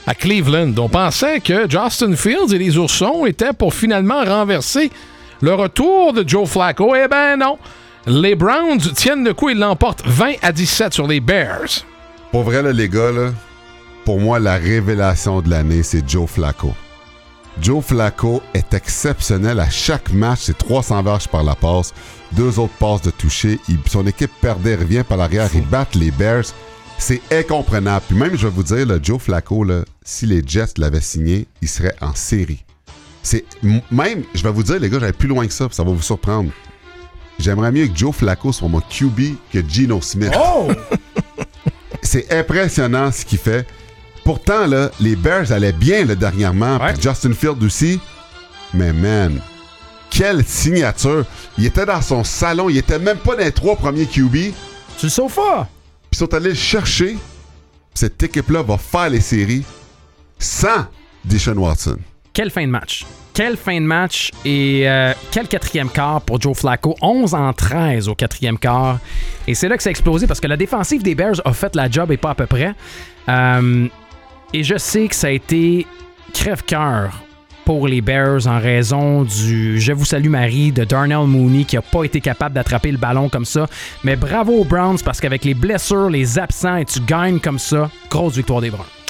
À 0.07 0.15
Cleveland, 0.15 0.73
on 0.77 0.89
pensait 0.89 1.39
que 1.39 1.69
Justin 1.69 2.15
Fields 2.15 2.53
et 2.53 2.57
les 2.57 2.77
Oursons 2.77 3.25
étaient 3.25 3.53
pour 3.53 3.73
finalement 3.73 4.23
renverser 4.23 4.91
le 5.41 5.53
retour 5.53 6.13
de 6.13 6.27
Joe 6.27 6.49
Flacco. 6.49 6.95
Eh 6.95 7.07
ben 7.07 7.37
non. 7.37 7.57
Les 8.07 8.35
Browns 8.35 8.79
tiennent 8.95 9.23
le 9.23 9.33
coup 9.33 9.49
et 9.49 9.53
l'emportent 9.53 10.03
20 10.05 10.33
à 10.41 10.51
17 10.51 10.93
sur 10.93 11.07
les 11.07 11.19
Bears. 11.19 11.85
Pour 12.31 12.43
vrai, 12.43 12.61
là, 12.61 12.71
les 12.71 12.87
gars, 12.89 13.11
là, 13.11 13.33
pour 14.05 14.19
moi, 14.19 14.39
la 14.39 14.55
révélation 14.55 15.41
de 15.41 15.49
l'année, 15.49 15.83
c'est 15.83 16.07
Joe 16.07 16.29
Flacco. 16.29 16.73
Joe 17.61 17.83
Flacco 17.83 18.41
est 18.53 18.73
exceptionnel 18.73 19.59
à 19.59 19.69
chaque 19.69 20.13
match. 20.13 20.39
C'est 20.43 20.57
300 20.57 21.03
verges 21.03 21.27
par 21.27 21.43
la 21.43 21.55
passe, 21.55 21.93
deux 22.31 22.57
autres 22.59 22.73
passes 22.79 23.01
de 23.01 23.11
toucher. 23.11 23.59
Il- 23.67 23.77
son 23.89 24.07
équipe 24.07 24.31
perdait, 24.39 24.75
revient 24.75 25.03
par 25.07 25.17
l'arrière. 25.17 25.49
Ils 25.53 25.65
battent 25.67 25.95
les 25.95 26.11
Bears. 26.11 26.45
C'est 26.97 27.21
incomprenable. 27.31 28.05
Puis 28.07 28.17
même, 28.17 28.37
je 28.37 28.47
vais 28.47 28.53
vous 28.53 28.63
dire, 28.63 28.85
là, 28.85 28.97
Joe 29.01 29.19
Flacco, 29.21 29.63
là, 29.65 29.83
si 30.03 30.25
les 30.25 30.41
Jets 30.45 30.73
l'avaient 30.77 31.01
signé, 31.01 31.47
il 31.61 31.67
serait 31.67 31.95
en 31.99 32.15
série. 32.15 32.63
C'est 33.23 33.43
même, 33.91 34.23
je 34.33 34.41
vais 34.43 34.51
vous 34.51 34.63
dire, 34.63 34.79
les 34.79 34.89
gars, 34.89 34.99
j'allais 34.99 35.11
plus 35.13 35.27
loin 35.27 35.45
que 35.45 35.53
ça, 35.53 35.67
ça 35.71 35.83
va 35.83 35.91
vous 35.91 36.01
surprendre. 36.01 36.49
J'aimerais 37.37 37.71
mieux 37.71 37.87
que 37.87 37.97
Joe 37.97 38.15
Flacco 38.15 38.51
soit 38.53 38.67
mon 38.69 38.81
QB 38.81 39.35
que 39.51 39.59
Geno 39.67 39.99
Smith. 40.01 40.31
Oh! 40.37 40.69
C'est 42.11 42.29
impressionnant 42.29 43.09
ce 43.09 43.23
qu'il 43.23 43.37
fait. 43.37 43.65
Pourtant, 44.25 44.67
là, 44.67 44.91
les 44.99 45.15
Bears 45.15 45.49
allaient 45.53 45.71
bien 45.71 46.03
là, 46.03 46.13
dernièrement, 46.13 46.75
Ouais. 46.77 46.91
puis 46.91 47.03
Justin 47.03 47.31
Field 47.31 47.63
aussi. 47.63 48.01
Mais 48.73 48.91
man, 48.91 49.39
quelle 50.09 50.45
signature! 50.45 51.23
Il 51.57 51.65
était 51.65 51.85
dans 51.85 52.01
son 52.01 52.25
salon, 52.25 52.67
il 52.67 52.75
était 52.77 52.99
même 52.99 53.15
pas 53.15 53.37
dans 53.37 53.45
les 53.45 53.53
trois 53.53 53.77
premiers 53.77 54.05
QB. 54.07 54.29
Puis 54.33 54.53
Sur 54.97 55.05
le 55.05 55.09
sofa! 55.09 55.69
ils 56.11 56.17
sont 56.17 56.33
allés 56.33 56.49
le 56.49 56.55
chercher. 56.55 57.15
Cette 57.93 58.21
équipe-là 58.21 58.61
va 58.61 58.77
faire 58.77 59.09
les 59.09 59.21
séries 59.21 59.63
sans 60.37 60.87
Deshaun 61.23 61.57
Watson. 61.59 61.97
Quelle 62.33 62.51
fin 62.51 62.65
de 62.65 62.71
match. 62.71 63.05
Quelle 63.43 63.57
fin 63.57 63.81
de 63.81 63.87
match 63.87 64.29
et 64.45 64.83
euh, 64.87 65.13
quel 65.31 65.47
quatrième 65.47 65.89
quart 65.89 66.21
pour 66.21 66.39
Joe 66.39 66.55
Flacco? 66.55 66.95
11 67.01 67.33
en 67.33 67.51
13 67.53 68.07
au 68.07 68.13
quatrième 68.13 68.59
quart. 68.59 68.99
Et 69.47 69.55
c'est 69.55 69.67
là 69.67 69.77
que 69.77 69.81
ça 69.81 69.89
a 69.89 69.91
explosé 69.91 70.27
parce 70.27 70.39
que 70.39 70.45
la 70.45 70.57
défensive 70.57 71.01
des 71.01 71.15
Bears 71.15 71.41
a 71.43 71.51
fait 71.51 71.75
la 71.75 71.89
job 71.89 72.11
et 72.11 72.17
pas 72.17 72.29
à 72.29 72.35
peu 72.35 72.45
près. 72.45 72.75
Euh, 73.29 73.87
et 74.53 74.63
je 74.63 74.77
sais 74.77 75.07
que 75.07 75.15
ça 75.15 75.25
a 75.25 75.29
été 75.31 75.87
crève-cœur 76.35 77.23
pour 77.65 77.87
les 77.87 78.01
Bears 78.01 78.45
en 78.45 78.59
raison 78.59 79.23
du 79.23 79.81
Je 79.81 79.91
vous 79.91 80.05
salue 80.05 80.29
Marie 80.29 80.71
de 80.71 80.83
Darnell 80.83 81.25
Mooney 81.25 81.63
qui 81.63 81.77
n'a 81.77 81.81
pas 81.81 82.03
été 82.03 82.21
capable 82.21 82.53
d'attraper 82.53 82.91
le 82.91 82.99
ballon 82.99 83.27
comme 83.27 83.45
ça. 83.45 83.65
Mais 84.03 84.15
bravo 84.15 84.53
aux 84.53 84.65
Browns 84.65 84.99
parce 85.03 85.19
qu'avec 85.19 85.45
les 85.45 85.55
blessures, 85.55 86.11
les 86.11 86.37
absents 86.37 86.75
et 86.75 86.85
tu 86.85 86.99
gagnes 86.99 87.39
comme 87.39 87.57
ça, 87.57 87.89
grosse 88.07 88.35
victoire 88.35 88.61
des 88.61 88.69
Browns. 88.69 89.00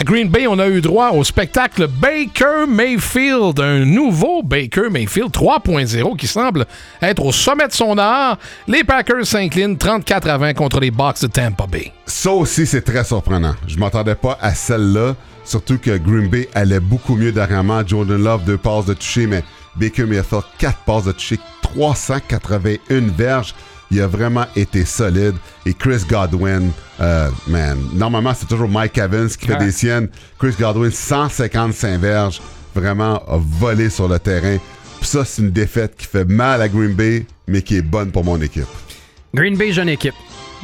À 0.00 0.04
Green 0.04 0.28
Bay, 0.28 0.46
on 0.46 0.60
a 0.60 0.68
eu 0.68 0.80
droit 0.80 1.10
au 1.10 1.24
spectacle 1.24 1.88
Baker 1.88 2.68
Mayfield, 2.68 3.58
un 3.58 3.84
nouveau 3.84 4.44
Baker 4.44 4.90
Mayfield 4.92 5.32
3.0 5.32 6.16
qui 6.16 6.28
semble 6.28 6.66
être 7.02 7.24
au 7.24 7.32
sommet 7.32 7.66
de 7.66 7.72
son 7.72 7.98
art. 7.98 8.38
Les 8.68 8.84
Packers 8.84 9.26
s'inclinent 9.26 9.76
34 9.76 10.28
à 10.28 10.38
20 10.38 10.54
contre 10.54 10.78
les 10.78 10.92
Bucks 10.92 11.22
de 11.22 11.26
Tampa 11.26 11.66
Bay. 11.66 11.92
Ça 12.06 12.30
aussi, 12.30 12.64
c'est 12.64 12.82
très 12.82 13.02
surprenant. 13.02 13.56
Je 13.66 13.76
m'attendais 13.76 14.14
pas 14.14 14.38
à 14.40 14.54
celle-là, 14.54 15.16
surtout 15.44 15.78
que 15.78 15.98
Green 15.98 16.28
Bay 16.28 16.48
allait 16.54 16.78
beaucoup 16.78 17.16
mieux 17.16 17.32
dernièrement. 17.32 17.84
Jordan 17.84 18.22
Love, 18.22 18.44
deux 18.44 18.56
passes 18.56 18.86
de 18.86 18.94
toucher, 18.94 19.26
mais 19.26 19.42
Baker 19.74 20.04
Mayfield, 20.04 20.44
quatre 20.58 20.78
passes 20.86 21.06
de 21.06 21.12
toucher, 21.12 21.40
381 21.62 23.00
verges. 23.16 23.52
Il 23.90 24.00
a 24.02 24.06
vraiment 24.06 24.44
été 24.54 24.84
solide. 24.84 25.34
Et 25.64 25.72
Chris 25.74 26.02
Godwin, 26.08 26.70
euh, 27.00 27.30
man, 27.46 27.78
normalement, 27.94 28.34
c'est 28.34 28.46
toujours 28.46 28.68
Mike 28.68 28.98
Evans 28.98 29.28
qui 29.28 29.46
fait 29.46 29.54
Ouais. 29.54 29.64
des 29.64 29.72
siennes. 29.72 30.08
Chris 30.38 30.54
Godwin, 30.58 30.90
155 30.90 31.98
verges, 32.00 32.40
vraiment 32.74 33.16
a 33.26 33.38
volé 33.38 33.88
sur 33.90 34.06
le 34.08 34.18
terrain. 34.18 34.58
Puis 35.00 35.08
ça, 35.08 35.24
c'est 35.24 35.42
une 35.42 35.50
défaite 35.50 35.94
qui 35.96 36.06
fait 36.06 36.24
mal 36.24 36.60
à 36.60 36.68
Green 36.68 36.92
Bay, 36.92 37.24
mais 37.46 37.62
qui 37.62 37.76
est 37.76 37.82
bonne 37.82 38.10
pour 38.10 38.24
mon 38.24 38.40
équipe. 38.42 38.66
Green 39.34 39.56
Bay, 39.56 39.72
jeune 39.72 39.88
équipe. 39.88 40.14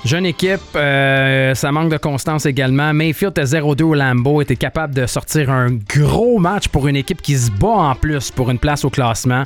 Jeune 0.04 0.26
équipe, 0.26 0.60
euh, 0.76 1.54
ça 1.54 1.72
manque 1.72 1.90
de 1.90 1.96
constance 1.96 2.44
également. 2.44 2.92
Mayfield 2.92 3.38
à 3.38 3.44
0-2 3.44 3.82
au 3.84 3.94
Lambeau 3.94 4.42
était 4.42 4.56
capable 4.56 4.94
de 4.94 5.06
sortir 5.06 5.50
un 5.50 5.68
gros 5.70 6.38
match 6.38 6.68
pour 6.68 6.88
une 6.88 6.96
équipe 6.96 7.22
qui 7.22 7.36
se 7.38 7.50
bat 7.50 7.68
en 7.68 7.94
plus 7.94 8.30
pour 8.30 8.50
une 8.50 8.58
place 8.58 8.84
au 8.84 8.90
classement. 8.90 9.44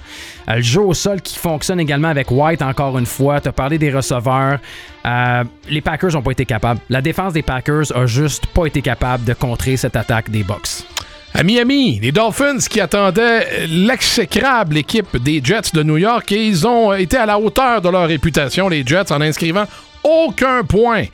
Euh, 0.48 0.56
le 0.56 0.62
jeu 0.62 0.80
au 0.80 0.94
sol 0.94 1.22
qui 1.22 1.38
fonctionne 1.38 1.78
également 1.78 2.08
avec 2.08 2.30
White 2.30 2.62
encore 2.62 2.98
une 2.98 3.06
fois. 3.06 3.40
Tu 3.40 3.48
as 3.48 3.52
parlé 3.52 3.78
des 3.78 3.92
receveurs. 3.92 4.58
Euh, 5.06 5.44
les 5.68 5.80
Packers 5.80 6.12
n'ont 6.14 6.22
pas 6.22 6.32
été 6.32 6.44
capables. 6.44 6.80
La 6.90 7.02
défense 7.02 7.32
des 7.32 7.42
Packers 7.42 7.96
a 7.96 8.06
juste 8.06 8.46
pas 8.48 8.66
été 8.66 8.82
capable 8.82 9.24
de 9.24 9.34
contrer 9.34 9.76
cette 9.76 9.94
attaque 9.94 10.28
des 10.28 10.42
Bucks. 10.42 10.84
À 11.34 11.42
Miami, 11.44 12.00
les 12.00 12.10
Dolphins 12.10 12.58
qui 12.68 12.80
attendaient 12.80 13.66
l'exécrable 13.68 14.78
équipe 14.78 15.22
des 15.22 15.40
Jets 15.44 15.70
de 15.74 15.82
New 15.82 15.98
York 15.98 16.32
et 16.32 16.46
ils 16.46 16.66
ont 16.66 16.92
été 16.94 17.16
à 17.18 17.26
la 17.26 17.38
hauteur 17.38 17.82
de 17.82 17.88
leur 17.90 18.08
réputation, 18.08 18.68
les 18.68 18.84
Jets, 18.84 19.12
en 19.12 19.20
inscrivant 19.20 19.64
aucun 20.04 20.64
point. 20.64 21.04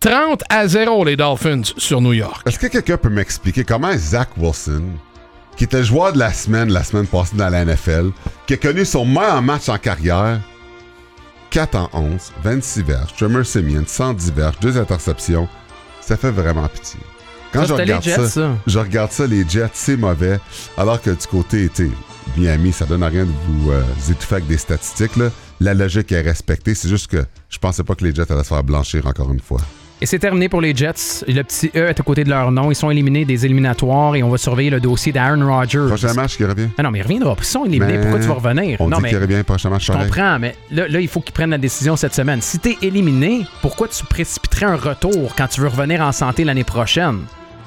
30 0.00 0.42
à 0.48 0.66
0 0.66 1.04
les 1.04 1.16
Dolphins 1.16 1.62
sur 1.76 2.00
New 2.00 2.12
York. 2.12 2.42
Est-ce 2.46 2.58
que 2.58 2.66
quelqu'un 2.66 2.96
peut 2.96 3.08
m'expliquer 3.08 3.64
comment 3.64 3.96
Zach 3.96 4.30
Wilson, 4.36 4.82
qui 5.56 5.64
était 5.64 5.78
le 5.78 5.84
joueur 5.84 6.12
de 6.12 6.18
la 6.18 6.32
semaine 6.32 6.70
la 6.72 6.82
semaine 6.82 7.06
passée 7.06 7.36
dans 7.36 7.48
la 7.48 7.64
NFL, 7.64 8.10
qui 8.46 8.54
a 8.54 8.56
connu 8.56 8.84
son 8.84 9.04
meilleur 9.04 9.40
match 9.42 9.68
en 9.68 9.78
carrière, 9.78 10.40
4 11.50 11.74
en 11.76 11.88
11, 11.92 12.32
26 12.42 12.82
verges, 12.82 13.14
Tremor 13.16 13.46
Simeon, 13.46 13.84
110 13.86 14.32
verges, 14.32 14.58
2 14.60 14.78
interceptions, 14.78 15.48
ça 16.00 16.16
fait 16.16 16.30
vraiment 16.32 16.66
pitié. 16.66 16.98
Quand 17.52 17.60
Ça, 17.60 17.66
je 17.66 17.72
regarde 17.74 18.02
Jets, 18.02 18.16
ça, 18.16 18.28
ça. 18.28 18.50
je 18.66 18.78
regarde 18.78 19.12
ça, 19.12 19.26
les 19.26 19.46
Jets, 19.48 19.70
c'est 19.74 19.96
mauvais, 19.96 20.40
alors 20.76 21.00
que 21.00 21.10
du 21.10 21.26
côté, 21.28 21.68
tu 21.72 21.84
sais, 21.86 21.90
Miami, 22.36 22.72
ça 22.72 22.86
donne 22.86 23.02
à 23.02 23.08
rien 23.08 23.24
de 23.24 23.30
vous 23.46 23.70
euh, 23.70 23.82
étouffer 24.10 24.36
avec 24.36 24.46
des 24.48 24.56
statistiques. 24.56 25.16
Là. 25.16 25.26
La 25.62 25.74
logique 25.74 26.10
est 26.10 26.22
respectée, 26.22 26.74
c'est 26.74 26.88
juste 26.88 27.06
que 27.06 27.24
je 27.48 27.56
pensais 27.56 27.84
pas 27.84 27.94
que 27.94 28.04
les 28.04 28.12
Jets 28.12 28.32
allaient 28.32 28.42
se 28.42 28.48
faire 28.48 28.64
blanchir 28.64 29.06
encore 29.06 29.32
une 29.32 29.38
fois. 29.38 29.60
Et 30.00 30.06
c'est 30.06 30.18
terminé 30.18 30.48
pour 30.48 30.60
les 30.60 30.74
Jets. 30.74 31.24
Le 31.28 31.40
petit 31.44 31.70
E 31.76 31.86
est 31.86 32.00
à 32.00 32.02
côté 32.02 32.24
de 32.24 32.30
leur 32.30 32.50
nom. 32.50 32.72
Ils 32.72 32.74
sont 32.74 32.90
éliminés 32.90 33.24
des 33.24 33.46
éliminatoires 33.46 34.16
et 34.16 34.24
on 34.24 34.28
va 34.28 34.38
surveiller 34.38 34.70
le 34.70 34.80
dossier 34.80 35.12
d'Aaron 35.12 35.46
Rodgers. 35.46 35.86
Prochain 35.86 36.14
match 36.14 36.36
qui 36.36 36.44
revient. 36.44 36.66
Ah 36.76 36.82
non, 36.82 36.90
mais 36.90 36.98
il 36.98 37.02
reviendra. 37.02 37.36
Ils 37.38 37.44
sont 37.44 37.64
éliminés. 37.64 37.92
Mais 37.98 38.00
Pourquoi 38.00 38.18
tu 38.18 38.26
vas 38.26 38.34
revenir? 38.34 38.80
On 38.80 38.88
non, 38.88 38.96
dit 38.96 39.02
mais 39.04 39.08
qu'il 39.10 39.18
revient 39.18 39.44
prochain 39.44 39.70
match. 39.70 39.86
je 39.86 39.92
comprends, 39.92 40.40
mais 40.40 40.56
là, 40.72 40.88
là, 40.88 40.98
il 40.98 41.06
faut 41.06 41.20
qu'ils 41.20 41.32
prennent 41.32 41.50
la 41.50 41.58
décision 41.58 41.94
cette 41.94 42.14
semaine. 42.14 42.42
Si 42.42 42.58
t'es 42.58 42.76
éliminé, 42.82 43.46
pourquoi 43.60 43.86
tu 43.86 44.04
précipiterais 44.04 44.66
un 44.66 44.74
retour 44.76 45.36
quand 45.36 45.46
tu 45.46 45.60
veux 45.60 45.68
revenir 45.68 46.00
en 46.00 46.10
santé 46.10 46.42
l'année 46.42 46.64
prochaine? 46.64 47.20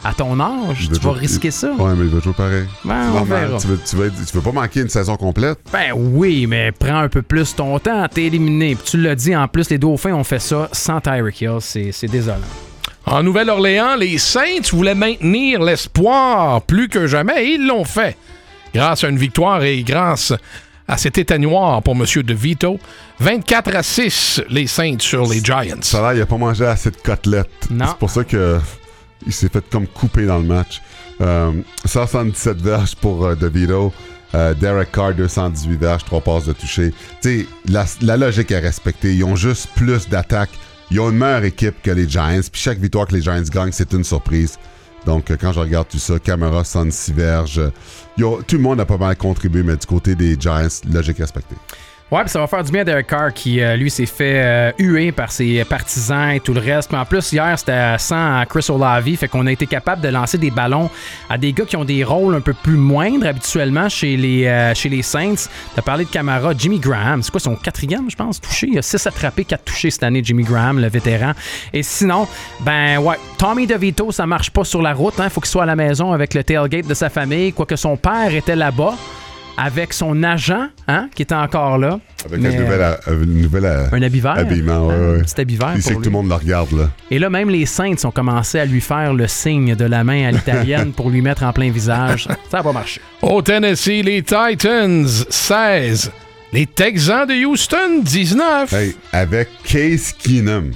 À 0.08 0.14
ton 0.14 0.40
âge, 0.40 0.88
tu 0.88 1.00
vas 1.00 1.02
jouer- 1.14 1.20
risquer 1.22 1.50
ça? 1.50 1.72
Ouais, 1.72 1.94
mais 1.98 2.06
il 2.06 2.12
va 2.12 2.20
jouer 2.20 2.34
pareil. 2.34 2.66
Ben, 2.84 3.10
on 3.16 3.24
verra. 3.24 3.58
Tu 3.58 3.66
veux, 3.66 3.80
tu, 3.84 3.96
veux, 3.96 4.12
tu 4.12 4.36
veux 4.38 4.42
pas 4.44 4.52
manquer 4.52 4.82
une 4.82 4.90
saison 4.90 5.18
complète? 5.18 5.58
Ben 5.74 5.94
oui, 5.96 6.46
mais 6.46 6.72
prends 6.72 7.00
un 7.00 7.10
peu 7.10 7.24
plus 7.24 7.56
ton 7.56 7.80
temps. 7.80 8.06
T'es 8.08 8.26
éliminé. 8.26 8.76
Puis 8.76 8.84
tu 8.92 8.98
l'as 9.02 9.16
dit, 9.16 9.36
en 9.36 9.48
plus, 9.48 9.68
les 9.72 9.80
Dauphins 9.80 10.14
ont 10.14 10.24
fait 10.24 10.38
ça 10.40 10.70
sans 10.72 11.02
Tyreek 11.02 11.42
Hill. 11.42 11.58
C'est 11.60 12.08
désolant. 12.08 12.38
En 13.08 13.24
Nouvelle-Orléans, 13.24 13.96
les 13.96 14.20
Saints 14.20 14.62
voulaient 14.72 14.94
maintenir 14.96 15.62
l'espoir 15.64 16.62
plus 16.62 16.88
que 16.88 17.08
jamais 17.08 17.44
et 17.44 17.54
ils 17.56 17.66
l'ont 17.66 17.84
fait. 17.84 18.16
Grâce 18.76 19.04
à 19.04 19.10
une 19.10 19.18
victoire 19.18 19.64
et 19.64 19.82
grâce 19.84 20.34
à 20.88 20.98
cet 20.98 21.18
éteignoir 21.18 21.82
pour 21.82 21.96
M. 21.96 22.04
De 22.24 22.34
Vito, 22.36 22.80
24 23.20 23.76
à 23.76 23.82
6 23.82 24.42
les 24.50 24.68
Saints 24.68 24.98
sur 25.00 25.26
les 25.28 25.40
Giants. 25.44 25.78
Ça 25.82 26.00
là, 26.02 26.14
il 26.14 26.22
a 26.22 26.26
pas 26.28 26.38
mangé 26.38 26.64
assez 26.66 26.92
de 26.92 26.98
côtelettes. 26.98 27.50
Non. 27.72 27.86
C'est 27.88 27.98
pour 27.98 28.10
ça 28.12 28.24
que 28.24 28.60
il 29.26 29.34
s'est 29.34 29.50
fait 29.50 29.64
comme 29.70 29.88
couper 29.88 30.26
dans 30.26 30.38
le 30.38 30.46
match. 30.46 30.82
Euh, 31.22 31.52
177 31.86 32.58
verges 32.62 32.96
pour 32.96 33.26
euh, 33.26 33.36
DeVito. 33.36 33.94
Euh, 34.34 34.54
Derek 34.54 34.92
Carr, 34.92 35.14
218 35.14 35.78
verges, 35.78 36.04
3 36.04 36.22
passes 36.22 36.46
de 36.46 36.54
toucher. 36.54 36.94
Tu 37.22 37.48
la, 37.70 37.86
la 38.02 38.18
logique 38.18 38.52
est 38.52 38.60
respectée. 38.60 39.16
Ils 39.16 39.24
ont 39.24 39.36
juste 39.36 39.70
plus 39.76 40.10
d'attaques. 40.10 40.50
Ils 40.92 41.00
ont 41.00 41.10
une 41.10 41.18
meilleure 41.18 41.46
équipe 41.46 41.82
que 41.82 41.92
les 41.92 42.08
Giants. 42.08 42.42
Puis 42.52 42.62
chaque 42.62 42.80
victoire 42.80 43.08
que 43.08 43.16
les 43.16 43.22
Giants 43.22 43.42
gagnent, 43.44 43.72
c'est 43.72 43.94
une 43.94 44.04
surprise. 44.04 44.58
Donc, 45.06 45.30
euh, 45.32 45.38
quand 45.40 45.54
je 45.54 45.60
regarde 45.60 45.88
tout 45.88 46.00
ça, 46.00 46.20
Camara, 46.20 46.64
106 46.64 47.14
verges. 47.14 47.60
euh, 47.60 47.72
tout 48.18 48.56
le 48.56 48.62
monde 48.62 48.80
a 48.80 48.86
pas 48.86 48.98
mal 48.98 49.16
contribué, 49.16 49.64
mais 49.64 49.78
du 49.78 49.86
côté 49.86 50.16
des 50.16 50.36
Giants, 50.40 50.68
logique 50.92 51.20
respectée. 51.20 51.56
Ouais, 52.16 52.22
puis 52.22 52.30
ça 52.30 52.40
va 52.40 52.48
faire 52.48 52.64
du 52.64 52.72
bien 52.72 52.80
à 52.80 52.84
Derek 52.86 53.08
Carr 53.08 53.34
qui, 53.34 53.60
euh, 53.60 53.76
lui, 53.76 53.90
s'est 53.90 54.06
fait 54.06 54.42
euh, 54.42 54.72
huer 54.80 55.12
par 55.12 55.34
ses 55.34 55.66
partisans 55.66 56.30
et 56.30 56.40
tout 56.40 56.54
le 56.54 56.62
reste. 56.62 56.94
Mais 56.94 56.98
en 56.98 57.04
plus, 57.04 57.34
hier, 57.34 57.60
c'était 57.60 57.98
sans 57.98 58.42
Chris 58.46 58.66
Olavi, 58.70 59.18
fait 59.18 59.28
qu'on 59.28 59.46
a 59.46 59.52
été 59.52 59.68
capable 59.68 60.02
de 60.02 60.08
lancer 60.08 60.38
des 60.38 60.50
ballons 60.50 60.90
à 61.30 61.38
des 61.38 61.52
gars 61.52 61.66
qui 61.66 61.76
ont 61.76 61.84
des 61.84 62.06
rôles 62.06 62.34
un 62.34 62.40
peu 62.40 62.54
plus 62.54 62.78
moindres 62.78 63.28
habituellement 63.28 63.90
chez 63.90 64.16
les, 64.16 64.46
euh, 64.46 64.74
chez 64.74 64.88
les 64.88 65.02
Saints. 65.02 65.50
T'as 65.76 65.82
parlé 65.82 66.06
de 66.06 66.10
Camara, 66.10 66.54
Jimmy 66.58 66.80
Graham, 66.80 67.22
c'est 67.22 67.32
quoi 67.32 67.42
son 67.42 67.58
quatrième, 67.58 68.10
je 68.10 68.16
pense, 68.16 68.40
touché? 68.40 68.70
Il 68.72 68.78
a 68.78 68.82
6 68.82 69.08
attrapés, 69.08 69.44
4 69.44 69.66
touchés 69.66 69.92
cette 69.92 70.04
année, 70.04 70.22
Jimmy 70.24 70.44
Graham, 70.44 70.80
le 70.80 70.88
vétéran. 70.88 71.34
Et 71.74 71.84
sinon, 71.84 72.30
ben 72.62 72.98
ouais, 73.00 73.18
Tommy 73.38 73.68
DeVito, 73.68 74.14
ça 74.14 74.26
marche 74.26 74.52
pas 74.52 74.64
sur 74.64 74.82
la 74.82 74.94
route, 74.94 75.20
hein. 75.20 75.28
faut 75.28 75.42
qu'il 75.42 75.50
soit 75.50 75.64
à 75.64 75.66
la 75.66 75.76
maison 75.76 76.14
avec 76.14 76.34
le 76.34 76.46
tailgate 76.46 76.88
de 76.88 76.94
sa 76.94 77.10
famille, 77.10 77.52
quoique 77.52 77.76
son 77.76 77.98
père 77.98 78.34
était 78.34 78.56
là-bas 78.56 78.94
avec 79.58 79.94
son 79.94 80.22
agent, 80.24 80.68
hein, 80.88 81.10
qui 81.16 81.22
était 81.22 81.36
encore 81.36 81.78
là. 81.78 82.00
Avec 82.26 82.40
Mais, 82.42 82.56
un 82.56 82.60
nouvel, 82.62 82.82
euh, 82.82 82.96
un 83.08 83.26
nouvel, 83.26 83.66
un 83.92 84.02
habit 84.02 84.20
vert. 84.20 84.32
habillement. 84.38 84.88
ouais, 84.88 85.20
Un 85.20 85.24
petit 85.24 85.42
habit 85.42 85.56
vert 85.58 85.74
Il 85.76 85.82
sait 85.84 85.92
que 85.96 86.00
tout 86.00 86.06
le 86.06 86.10
monde 86.12 86.28
le 86.30 86.36
regarde, 86.36 86.72
là. 86.74 86.90
Et 87.12 87.20
là, 87.20 87.30
même 87.30 87.50
les 87.50 87.66
Saints 87.66 87.96
ont 88.04 88.12
commencé 88.12 88.60
à 88.60 88.66
lui 88.66 88.82
faire 88.82 89.14
le 89.14 89.28
signe 89.28 89.76
de 89.76 89.86
la 89.86 90.04
main 90.04 90.28
à 90.28 90.32
l'italienne 90.32 90.92
pour 90.96 91.10
lui 91.10 91.22
mettre 91.22 91.44
en 91.44 91.54
plein 91.54 91.72
visage. 91.72 92.28
Ça 92.50 92.58
n'a 92.58 92.64
pas 92.64 92.74
marché. 92.74 93.00
Au 93.22 93.42
Tennessee, 93.42 94.04
les 94.04 94.22
Titans 94.24 95.08
16. 95.30 96.12
Les 96.54 96.66
Texans 96.68 97.28
de 97.28 97.34
Houston 97.46 98.02
19. 98.04 98.72
Hey, 98.74 98.96
avec 99.12 99.50
Case 99.64 100.14
Keenum. 100.14 100.72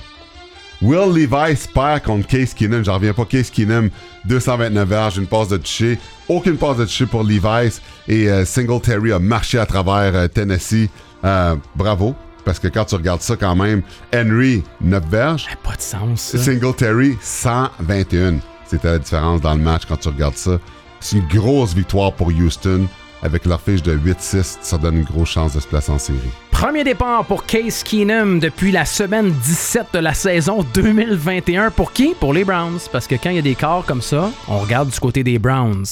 Will 0.81 1.13
Levis 1.13 1.67
perd 1.74 2.03
contre 2.03 2.27
Case 2.27 2.53
Keenum. 2.53 2.83
J'en 2.86 2.95
reviens 2.95 3.13
pas. 3.13 3.25
Case 3.25 3.50
Keenum, 3.50 3.89
229 4.29 4.88
verges, 4.88 5.17
une 5.17 5.27
passe 5.27 5.50
de 5.50 5.57
toucher. 5.57 6.00
Aucune 6.29 6.57
passe 6.57 6.77
de 6.77 6.86
toucher 6.86 7.07
pour 7.07 7.24
Levis. 7.24 7.81
Et 8.07 8.29
euh, 8.29 8.45
Singletary 8.45 9.12
a 9.12 9.19
marché 9.19 9.57
à 9.57 9.65
travers 9.65 10.15
euh, 10.15 10.27
Tennessee. 10.27 10.88
Euh, 11.25 11.55
bravo. 11.75 12.15
Parce 12.45 12.59
que 12.59 12.67
quand 12.67 12.86
tu 12.86 12.95
regardes 12.95 13.21
ça 13.21 13.36
quand 13.36 13.55
même, 13.55 13.81
Henry, 14.15 14.63
9 14.81 15.03
verges. 15.09 15.43
Ça 15.45 15.50
n'a 15.50 15.55
pas 15.57 15.75
de 15.75 15.81
sens, 15.81 16.21
ça. 16.21 16.38
Singletary, 16.38 17.17
121. 17.21 18.39
C'était 18.65 18.88
la 18.88 19.00
différence 19.00 19.41
dans 19.41 19.55
le 19.55 19.62
match 19.62 19.83
quand 19.88 19.98
tu 19.98 20.07
regardes 20.09 20.38
ça. 20.38 20.59
C'est 21.00 21.17
une 21.17 21.27
grosse 21.27 21.74
victoire 21.74 22.13
pour 22.13 22.27
Houston. 22.27 22.86
Avec 23.21 23.45
leur 23.45 23.59
fiche 23.59 23.83
de 23.83 23.97
8-6, 23.97 24.59
ça 24.61 24.77
donne 24.77 24.97
une 24.97 25.03
grosse 25.03 25.29
chance 25.29 25.53
de 25.53 25.59
se 25.59 25.67
placer 25.67 25.91
en 25.91 25.99
série. 25.99 26.19
Premier 26.51 26.83
départ 26.83 27.25
pour 27.25 27.45
Case 27.45 27.83
Keenum 27.83 28.39
depuis 28.39 28.71
la 28.71 28.85
semaine 28.85 29.31
17 29.31 29.88
de 29.93 29.99
la 29.99 30.13
saison 30.13 30.65
2021. 30.73 31.71
Pour 31.71 31.91
qui? 31.91 32.13
Pour 32.19 32.33
les 32.33 32.45
Browns. 32.45 32.79
Parce 32.91 33.07
que 33.07 33.15
quand 33.15 33.29
il 33.29 33.35
y 33.35 33.39
a 33.39 33.41
des 33.41 33.55
corps 33.55 33.85
comme 33.85 34.01
ça, 34.01 34.31
on 34.47 34.59
regarde 34.59 34.89
du 34.89 34.99
côté 34.99 35.23
des 35.23 35.38
Browns. 35.38 35.85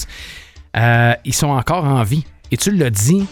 Euh, 0.78 1.14
ils 1.26 1.34
sont 1.34 1.48
encore 1.48 1.84
en 1.84 2.04
vie. 2.04 2.24
Et 2.52 2.58
tu 2.58 2.72
l'as 2.72 2.90
dit, 2.90 3.26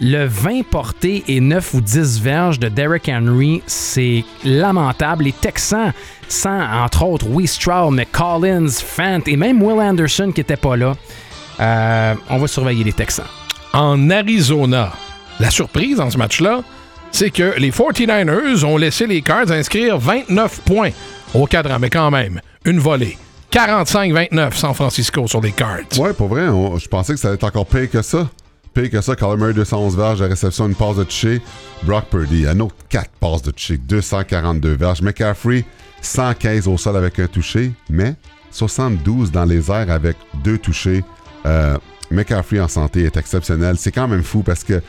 le 0.00 0.26
20 0.26 0.62
porté 0.64 1.24
et 1.28 1.40
9 1.40 1.74
ou 1.74 1.80
10 1.80 2.20
verges 2.20 2.58
de 2.58 2.68
Derrick 2.68 3.08
Henry, 3.08 3.62
c'est 3.66 4.24
lamentable. 4.44 5.24
Les 5.24 5.32
Texans, 5.32 5.92
sans 6.28 6.60
entre 6.84 7.04
autres 7.04 7.28
Wee 7.28 7.46
Stroud, 7.46 7.94
mais 7.94 8.06
Collins, 8.06 8.68
Fant 8.68 9.20
et 9.26 9.36
même 9.36 9.62
Will 9.62 9.80
Anderson 9.80 10.30
qui 10.32 10.40
n'était 10.40 10.56
pas 10.56 10.76
là, 10.76 10.94
euh, 11.60 12.14
on 12.30 12.38
va 12.38 12.46
surveiller 12.46 12.84
les 12.84 12.92
Texans. 12.92 13.26
En 13.72 14.10
Arizona, 14.10 14.92
la 15.40 15.50
surprise 15.50 15.96
dans 15.96 16.10
ce 16.10 16.18
match-là, 16.18 16.62
c'est 17.10 17.30
que 17.30 17.54
les 17.58 17.70
49ers 17.70 18.64
ont 18.64 18.76
laissé 18.76 19.06
les 19.06 19.22
Cards 19.22 19.50
inscrire 19.50 19.98
29 19.98 20.60
points 20.62 20.90
au 21.32 21.46
cadran, 21.46 21.78
mais 21.78 21.90
quand 21.90 22.10
même, 22.10 22.40
une 22.64 22.78
volée, 22.78 23.18
45-29 23.52 24.52
San 24.54 24.74
Francisco 24.74 25.26
sur 25.26 25.40
les 25.40 25.52
Cards. 25.52 25.98
Ouais, 25.98 26.12
pour 26.12 26.28
vrai, 26.28 26.46
je 26.46 26.88
pensais 26.88 27.14
que 27.14 27.20
ça 27.20 27.28
allait 27.28 27.36
être 27.36 27.44
encore 27.44 27.66
pire 27.66 27.90
que 27.90 28.02
ça. 28.02 28.28
Pire 28.72 28.90
que 28.90 29.00
ça, 29.00 29.14
Kyler 29.14 29.36
Murray 29.36 29.54
211 29.54 29.96
verges 29.96 30.18
de 30.18 30.24
réception, 30.24 30.66
une 30.66 30.74
passe 30.74 30.96
de 30.96 31.04
toucher. 31.04 31.40
Brock 31.84 32.06
Purdy, 32.10 32.46
un 32.46 32.58
autre 32.58 32.74
4 32.88 33.10
passes 33.20 33.42
de 33.42 33.52
toucher, 33.52 33.78
242 33.78 34.74
verges. 34.74 35.02
McCaffrey, 35.02 35.64
115 36.00 36.66
au 36.66 36.76
sol 36.76 36.96
avec 36.96 37.18
un 37.20 37.28
touché, 37.28 37.70
mais 37.88 38.14
72 38.50 39.30
dans 39.30 39.44
les 39.44 39.70
airs 39.70 39.90
avec 39.90 40.16
deux 40.42 40.58
touchés. 40.58 41.04
Euh, 41.46 41.76
McCaffrey 42.10 42.60
en 42.60 42.68
santé 42.68 43.04
est 43.04 43.16
exceptionnel. 43.16 43.76
C'est 43.78 43.92
quand 43.92 44.08
même 44.08 44.22
fou 44.22 44.42
parce 44.42 44.64
que, 44.64 44.82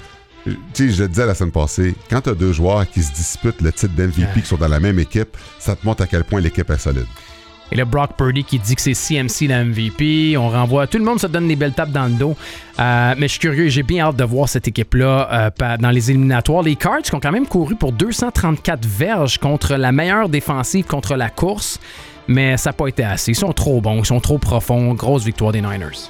tu 0.45 0.55
sais, 0.73 0.89
je 0.89 1.03
le 1.03 1.09
disais 1.09 1.25
la 1.25 1.33
semaine 1.33 1.51
passée, 1.51 1.95
quand 2.09 2.21
tu 2.21 2.29
as 2.29 2.35
deux 2.35 2.53
joueurs 2.53 2.89
qui 2.89 3.01
se 3.01 3.13
disputent 3.13 3.61
le 3.61 3.71
titre 3.71 3.93
d'MVP 3.95 4.41
qui 4.41 4.47
sont 4.47 4.57
dans 4.57 4.67
la 4.67 4.79
même 4.79 4.99
équipe, 4.99 5.37
ça 5.59 5.75
te 5.75 5.85
montre 5.85 6.03
à 6.03 6.07
quel 6.07 6.23
point 6.23 6.41
l'équipe 6.41 6.69
est 6.69 6.77
solide. 6.77 7.07
Et 7.71 7.75
le 7.75 7.85
Brock 7.85 8.11
Purdy 8.15 8.43
qui 8.43 8.59
dit 8.59 8.75
que 8.75 8.81
c'est 8.81 8.93
CMC 8.93 9.47
la 9.47 9.63
MVP. 9.63 10.37
On 10.37 10.49
renvoie. 10.49 10.87
Tout 10.87 10.99
le 10.99 11.03
monde 11.03 11.19
se 11.19 11.27
donne 11.27 11.47
des 11.47 11.55
belles 11.55 11.73
tapes 11.73 11.91
dans 11.91 12.05
le 12.05 12.11
dos. 12.11 12.35
Euh, 12.79 13.15
mais 13.17 13.27
je 13.27 13.31
suis 13.33 13.39
curieux. 13.39 13.69
J'ai 13.69 13.83
bien 13.83 14.05
hâte 14.05 14.15
de 14.15 14.23
voir 14.23 14.47
cette 14.47 14.67
équipe-là 14.67 15.51
euh, 15.59 15.77
dans 15.79 15.89
les 15.89 16.11
éliminatoires. 16.11 16.61
Les 16.61 16.75
Cards 16.75 17.01
qui 17.01 17.15
ont 17.15 17.19
quand 17.19 17.31
même 17.31 17.47
couru 17.47 17.75
pour 17.75 17.91
234 17.91 18.85
verges 18.85 19.39
contre 19.39 19.75
la 19.75 19.91
meilleure 19.91 20.29
défensive 20.29 20.85
contre 20.85 21.15
la 21.15 21.29
course. 21.29 21.79
Mais 22.27 22.57
ça 22.57 22.69
n'a 22.69 22.73
pas 22.73 22.87
été 22.87 23.03
assez. 23.03 23.31
Ils 23.31 23.35
sont 23.35 23.53
trop 23.53 23.81
bons. 23.81 23.99
Ils 23.99 24.05
sont 24.05 24.19
trop 24.19 24.37
profonds. 24.37 24.93
Grosse 24.93 25.23
victoire 25.23 25.51
des 25.51 25.61
Niners. 25.61 26.09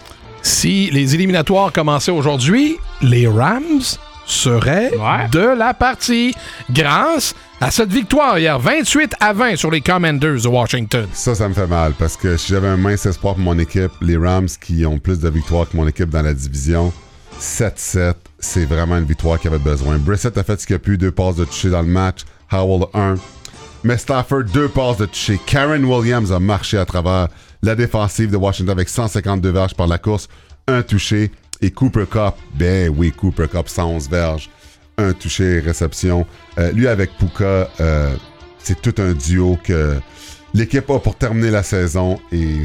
Si 0.50 0.92
les 0.92 1.16
éliminatoires 1.16 1.74
commençaient 1.74 2.12
aujourd'hui, 2.12 2.78
les 3.02 3.28
Rams 3.28 3.82
seraient 4.28 4.92
Ouais. 4.96 5.28
de 5.32 5.40
la 5.58 5.74
partie 5.74 6.36
grâce 6.72 7.34
à 7.60 7.72
cette 7.72 7.92
victoire 7.92 8.38
hier, 8.38 8.60
28 8.60 9.16
à 9.20 9.34
20 9.34 9.56
sur 9.56 9.72
les 9.72 9.82
Commanders 9.82 10.44
de 10.44 10.48
Washington. 10.48 11.08
Ça, 11.14 11.34
ça 11.34 11.50
me 11.50 11.56
fait 11.56 11.66
mal 11.66 11.94
parce 11.98 12.16
que 12.16 12.38
si 12.38 12.50
j'avais 12.54 12.68
un 12.68 12.78
mince 12.78 13.08
espoir 13.08 13.34
pour 13.34 13.44
mon 13.44 13.58
équipe, 13.58 13.90
les 14.02 14.18
Rams 14.18 14.48
qui 14.62 14.86
ont 14.86 15.00
plus 15.00 15.18
de 15.20 15.30
victoires 15.30 15.68
que 15.68 15.75
mon 15.75 15.88
équipe 15.88 16.10
dans 16.12 16.22
la 16.22 16.36
division, 16.36 16.94
7-7, 17.42 18.14
c'est 18.38 18.66
vraiment 18.66 18.98
une 19.00 19.06
victoire 19.06 19.40
qui 19.40 19.48
avait 19.48 19.58
besoin. 19.58 19.98
Brissett 19.98 20.38
a 20.38 20.44
fait 20.44 20.62
ce 20.62 20.68
qu'il 20.68 20.75
a 20.75 20.80
pu, 20.80 21.00
deux 21.00 21.10
passes 21.12 21.38
de 21.38 21.46
toucher 21.46 21.72
dans 21.72 21.82
le 21.82 21.88
match, 21.88 22.20
Howell 22.52 22.86
1. 22.94 23.16
Mais 23.84 23.98
Stafford, 23.98 24.44
deux 24.54 24.68
passes 24.68 24.98
de 24.98 25.08
toucher. 25.08 25.40
Karen 25.48 25.84
Williams 25.86 26.32
a 26.32 26.40
marché 26.40 26.78
à 26.78 26.86
travers 26.86 27.30
la 27.66 27.76
défensive 27.76 28.30
de 28.30 28.38
Washington 28.38 28.74
avec 28.74 28.90
152 28.90 29.50
verges 29.50 29.74
par 29.74 29.88
la 29.88 29.98
course, 29.98 30.30
un 30.68 30.84
touché. 30.84 31.32
Et 31.62 31.72
Cooper 31.72 32.06
Cup, 32.06 32.36
ben 32.54 32.94
oui, 32.96 33.12
Cooper 33.12 33.48
Cup, 33.48 33.70
111 33.70 34.10
verges, 34.10 34.50
un 34.98 35.14
touché, 35.14 35.60
réception. 35.60 36.28
Euh, 36.60 36.72
lui 36.74 36.88
avec 36.88 37.18
Puka, 37.18 37.70
euh, 37.80 38.16
c'est 38.60 38.82
tout 38.82 38.94
un 39.02 39.14
duo 39.14 39.58
que 39.64 39.98
l'équipe 40.54 40.90
a 40.90 41.00
pour 41.00 41.16
terminer 41.16 41.50
la 41.50 41.64
saison. 41.64 42.20
Et 42.32 42.58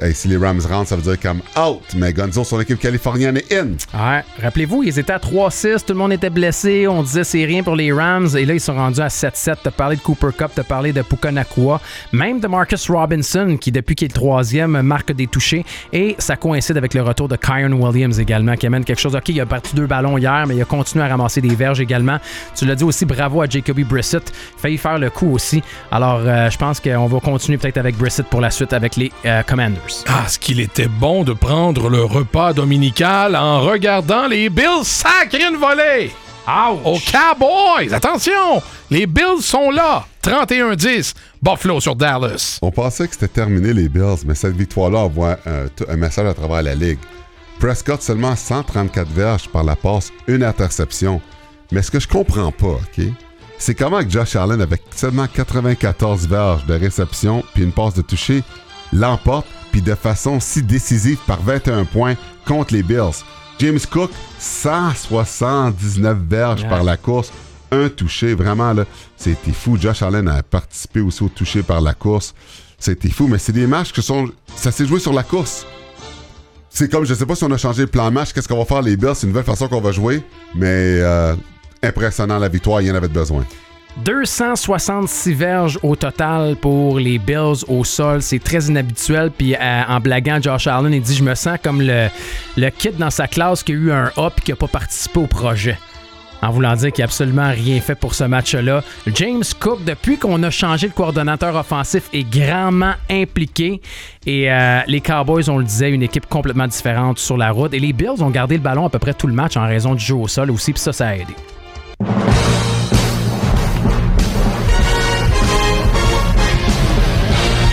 hey, 0.00 0.14
si 0.14 0.28
les 0.28 0.36
Rams 0.36 0.60
rentrent, 0.68 0.88
ça 0.88 0.96
veut 0.96 1.02
dire 1.02 1.20
comme 1.20 1.40
out. 1.56 1.82
Mais 1.96 2.12
Gonzo, 2.12 2.44
son 2.44 2.60
équipe 2.60 2.78
californienne 2.78 3.36
est 3.36 3.52
in. 3.52 3.68
Ouais. 3.94 4.22
Rappelez-vous, 4.42 4.82
ils 4.82 4.98
étaient 4.98 5.12
à 5.12 5.18
3-6, 5.18 5.84
tout 5.84 5.92
le 5.92 5.98
monde 5.98 6.12
était 6.12 6.30
blessé, 6.30 6.86
on 6.88 7.02
disait 7.02 7.24
c'est 7.24 7.44
rien 7.44 7.62
pour 7.62 7.76
les 7.76 7.92
Rams, 7.92 8.28
et 8.36 8.44
là 8.44 8.54
ils 8.54 8.60
sont 8.60 8.74
rendus 8.74 9.00
à 9.00 9.08
7-7. 9.08 9.56
T'as 9.62 9.70
parlé 9.70 9.96
de 9.96 10.00
Cooper 10.00 10.28
Cup, 10.36 10.50
t'as 10.54 10.62
parlé 10.62 10.92
de 10.92 11.02
Puka 11.02 11.32
Nakua, 11.32 11.80
même 12.12 12.40
de 12.40 12.46
Marcus 12.46 12.90
Robinson, 12.90 13.56
qui 13.60 13.72
depuis 13.72 13.94
qu'il 13.94 14.06
est 14.06 14.14
troisième 14.14 14.82
marque 14.82 15.12
des 15.12 15.26
touchés, 15.26 15.64
et 15.92 16.14
ça 16.18 16.36
coïncide 16.36 16.76
avec 16.76 16.94
le 16.94 17.02
retour 17.02 17.28
de 17.28 17.36
Kyron 17.36 17.72
Williams 17.72 18.18
également, 18.20 18.54
qui 18.56 18.66
amène 18.66 18.84
quelque 18.84 19.00
chose. 19.00 19.16
Ok, 19.16 19.28
il 19.28 19.40
a 19.40 19.44
battu 19.44 19.74
deux 19.74 19.86
ballons 19.86 20.18
hier, 20.18 20.44
mais 20.46 20.56
il 20.56 20.62
a 20.62 20.64
continué 20.64 21.04
à 21.04 21.08
ramasser 21.08 21.40
des 21.40 21.54
verges 21.54 21.80
également. 21.80 22.18
Tu 22.54 22.64
l'as 22.66 22.74
dit 22.74 22.84
aussi, 22.84 23.04
bravo 23.04 23.42
à 23.42 23.46
Jacoby 23.46 23.84
Brissett, 23.84 24.32
failli 24.56 24.78
faire 24.78 24.98
le 24.98 25.10
coup 25.10 25.32
aussi. 25.32 25.62
Alors 25.90 26.20
euh, 26.24 26.50
je 26.50 26.58
pense 26.58 26.80
qu'on 26.80 27.06
va 27.06 27.20
continuer 27.20 27.58
peut-être 27.58 27.78
avec 27.78 27.96
Brissett 27.96 28.26
pour 28.26 28.40
la 28.40 28.50
suite 28.50 28.72
avec 28.72 28.96
les 28.96 29.10
euh, 29.24 29.42
Commanders. 29.42 29.87
Ah, 30.06 30.28
ce 30.28 30.38
qu'il 30.38 30.60
était 30.60 30.88
bon 30.88 31.24
de 31.24 31.32
prendre 31.32 31.88
le 31.88 32.04
repas 32.04 32.52
dominical 32.52 33.34
en 33.34 33.60
regardant 33.62 34.26
les 34.26 34.50
Bills 34.50 34.84
sacrer 34.84 35.44
une 35.48 35.56
volée 35.56 36.10
aux 36.84 36.98
Cowboys. 36.98 37.92
Attention, 37.92 38.62
les 38.90 39.06
Bills 39.06 39.42
sont 39.42 39.70
là. 39.70 40.06
31-10, 40.22 41.14
Buffalo 41.42 41.80
sur 41.80 41.96
Dallas. 41.96 42.58
On 42.62 42.70
pensait 42.70 43.06
que 43.06 43.14
c'était 43.14 43.28
terminé 43.28 43.72
les 43.72 43.88
Bills, 43.88 44.24
mais 44.26 44.34
cette 44.34 44.56
victoire-là 44.56 44.98
envoie 45.00 45.36
un 45.46 45.96
message 45.96 46.26
à 46.26 46.34
travers 46.34 46.62
la 46.62 46.74
ligue. 46.74 46.98
Prescott 47.58 48.02
seulement 48.02 48.36
134 48.36 49.08
verges 49.08 49.48
par 49.48 49.64
la 49.64 49.76
passe, 49.76 50.12
une 50.26 50.44
interception. 50.44 51.20
Mais 51.72 51.82
ce 51.82 51.90
que 51.90 52.00
je 52.00 52.08
comprends 52.08 52.52
pas, 52.52 52.66
OK, 52.66 53.04
c'est 53.58 53.74
comment 53.74 54.02
que 54.02 54.10
Josh 54.10 54.36
Allen, 54.36 54.60
avec 54.60 54.82
seulement 54.94 55.26
94 55.26 56.26
verges 56.26 56.66
de 56.66 56.74
réception 56.74 57.42
puis 57.54 57.62
une 57.62 57.72
passe 57.72 57.94
de 57.94 58.02
toucher, 58.02 58.42
l'emporte 58.92 59.46
puis 59.78 59.90
de 59.90 59.94
façon 59.94 60.40
si 60.40 60.60
décisive 60.60 61.18
par 61.24 61.40
21 61.40 61.84
points 61.84 62.14
contre 62.44 62.74
les 62.74 62.82
Bills. 62.82 63.22
James 63.60 63.78
Cook, 63.88 64.10
179 64.40 66.18
verges 66.28 66.60
Yeah. 66.62 66.68
par 66.68 66.82
la 66.82 66.96
course, 66.96 67.30
un 67.70 67.88
touché. 67.88 68.34
Vraiment, 68.34 68.72
là, 68.72 68.84
c'était 69.16 69.52
fou. 69.52 69.76
Josh 69.80 70.02
Allen 70.02 70.26
a 70.26 70.42
participé 70.42 71.00
aussi 71.00 71.22
au 71.22 71.28
touché 71.28 71.62
par 71.62 71.80
la 71.80 71.94
course. 71.94 72.34
C'était 72.78 73.08
fou, 73.08 73.28
mais 73.28 73.38
c'est 73.38 73.52
des 73.52 73.68
matchs 73.68 73.92
que 73.92 74.02
sont. 74.02 74.28
Ça 74.56 74.72
s'est 74.72 74.86
joué 74.86 74.98
sur 74.98 75.12
la 75.12 75.22
course. 75.22 75.64
C'est 76.70 76.90
comme, 76.90 77.04
je 77.04 77.14
sais 77.14 77.26
pas 77.26 77.36
si 77.36 77.44
on 77.44 77.50
a 77.52 77.56
changé 77.56 77.82
le 77.82 77.88
plan 77.88 78.10
match, 78.10 78.32
qu'est-ce 78.32 78.48
qu'on 78.48 78.58
va 78.58 78.64
faire 78.64 78.82
les 78.82 78.96
Bills, 78.96 79.12
c'est 79.14 79.22
une 79.26 79.32
nouvelle 79.32 79.44
façon 79.44 79.68
qu'on 79.68 79.80
va 79.80 79.92
jouer, 79.92 80.22
mais 80.56 80.66
euh, 81.00 81.34
impressionnant 81.82 82.38
la 82.38 82.48
victoire, 82.48 82.80
il 82.80 82.88
y 82.88 82.90
en 82.90 82.94
avait 82.96 83.08
besoin. 83.08 83.44
266 83.96 85.32
verges 85.34 85.78
au 85.82 85.96
total 85.96 86.56
pour 86.56 86.98
les 86.98 87.18
Bills 87.18 87.64
au 87.68 87.84
sol. 87.84 88.22
C'est 88.22 88.42
très 88.42 88.66
inhabituel. 88.66 89.30
Puis 89.30 89.54
euh, 89.54 89.82
en 89.88 90.00
blaguant, 90.00 90.38
Josh 90.40 90.66
Allen, 90.66 90.92
il 90.92 91.02
dit 91.02 91.16
Je 91.16 91.24
me 91.24 91.34
sens 91.34 91.58
comme 91.62 91.82
le, 91.82 92.08
kid 92.70 92.96
dans 92.96 93.10
sa 93.10 93.26
classe 93.26 93.62
qui 93.62 93.72
a 93.72 93.74
eu 93.74 93.92
un 93.92 94.08
et 94.08 94.40
qui 94.42 94.52
n'a 94.52 94.56
pas 94.56 94.68
participé 94.68 95.20
au 95.20 95.26
projet. 95.26 95.78
En 96.40 96.50
voulant 96.50 96.74
dire 96.76 96.92
qu'il 96.92 97.02
n'a 97.02 97.06
absolument 97.06 97.50
rien 97.50 97.80
fait 97.80 97.96
pour 97.96 98.14
ce 98.14 98.22
match-là. 98.22 98.84
James 99.12 99.42
Cook, 99.58 99.84
depuis 99.84 100.18
qu'on 100.18 100.40
a 100.44 100.50
changé 100.50 100.86
le 100.86 100.92
coordonnateur 100.92 101.56
offensif, 101.56 102.08
est 102.12 102.28
grandement 102.28 102.94
impliqué. 103.10 103.80
Et 104.24 104.50
euh, 104.50 104.80
les 104.86 105.00
Cowboys, 105.00 105.50
on 105.50 105.58
le 105.58 105.64
disait, 105.64 105.90
une 105.90 106.02
équipe 106.04 106.26
complètement 106.26 106.68
différente 106.68 107.18
sur 107.18 107.36
la 107.36 107.50
route. 107.50 107.74
Et 107.74 107.80
les 107.80 107.92
Bills 107.92 108.22
ont 108.22 108.30
gardé 108.30 108.54
le 108.54 108.62
ballon 108.62 108.86
à 108.86 108.90
peu 108.90 109.00
près 109.00 109.14
tout 109.14 109.26
le 109.26 109.34
match 109.34 109.56
en 109.56 109.66
raison 109.66 109.94
du 109.94 110.04
jeu 110.04 110.14
au 110.14 110.28
sol 110.28 110.52
aussi. 110.52 110.72
Puis 110.72 110.80
ça, 110.80 110.92
ça 110.92 111.08
a 111.08 111.16
aidé. 111.16 111.34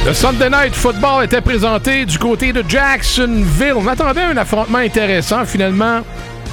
Le 0.06 0.13
Sunday 0.13 0.52
Night 0.52 0.76
Football 0.76 1.26
était 1.26 1.41
présenté 1.41 2.06
du 2.06 2.20
côté 2.20 2.54
de 2.54 2.63
Jacksonville. 2.68 3.74
On 3.76 3.88
attendait 3.88 4.22
un 4.22 4.38
affrontement 4.38 4.78
intéressant. 4.78 5.46
Finalement, 5.46 6.02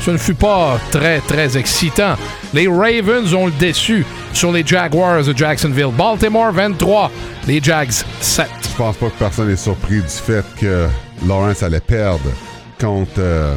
ce 0.01 0.11
ne 0.11 0.17
fut 0.17 0.33
pas 0.33 0.81
très, 0.91 1.21
très 1.21 1.59
excitant. 1.59 2.15
Les 2.55 2.67
Ravens 2.67 3.35
ont 3.35 3.45
le 3.45 3.53
déçu 3.53 4.07
sur 4.33 4.53
les 4.53 4.67
Jaguars 4.67 5.23
de 5.23 5.37
Jacksonville. 5.37 5.91
Baltimore 5.93 6.51
23, 6.51 7.11
les 7.47 7.63
Jags 7.63 7.93
7. 8.21 8.47
Je 8.63 8.75
pense 8.75 8.97
pas 8.97 9.11
que 9.11 9.19
personne 9.19 9.51
est 9.51 9.57
surpris 9.57 10.01
du 10.01 10.09
fait 10.09 10.47
que 10.59 10.89
Lawrence 11.29 11.63
allait 11.63 11.81
perdre 11.81 12.31
contre 12.81 13.11
euh, 13.19 13.55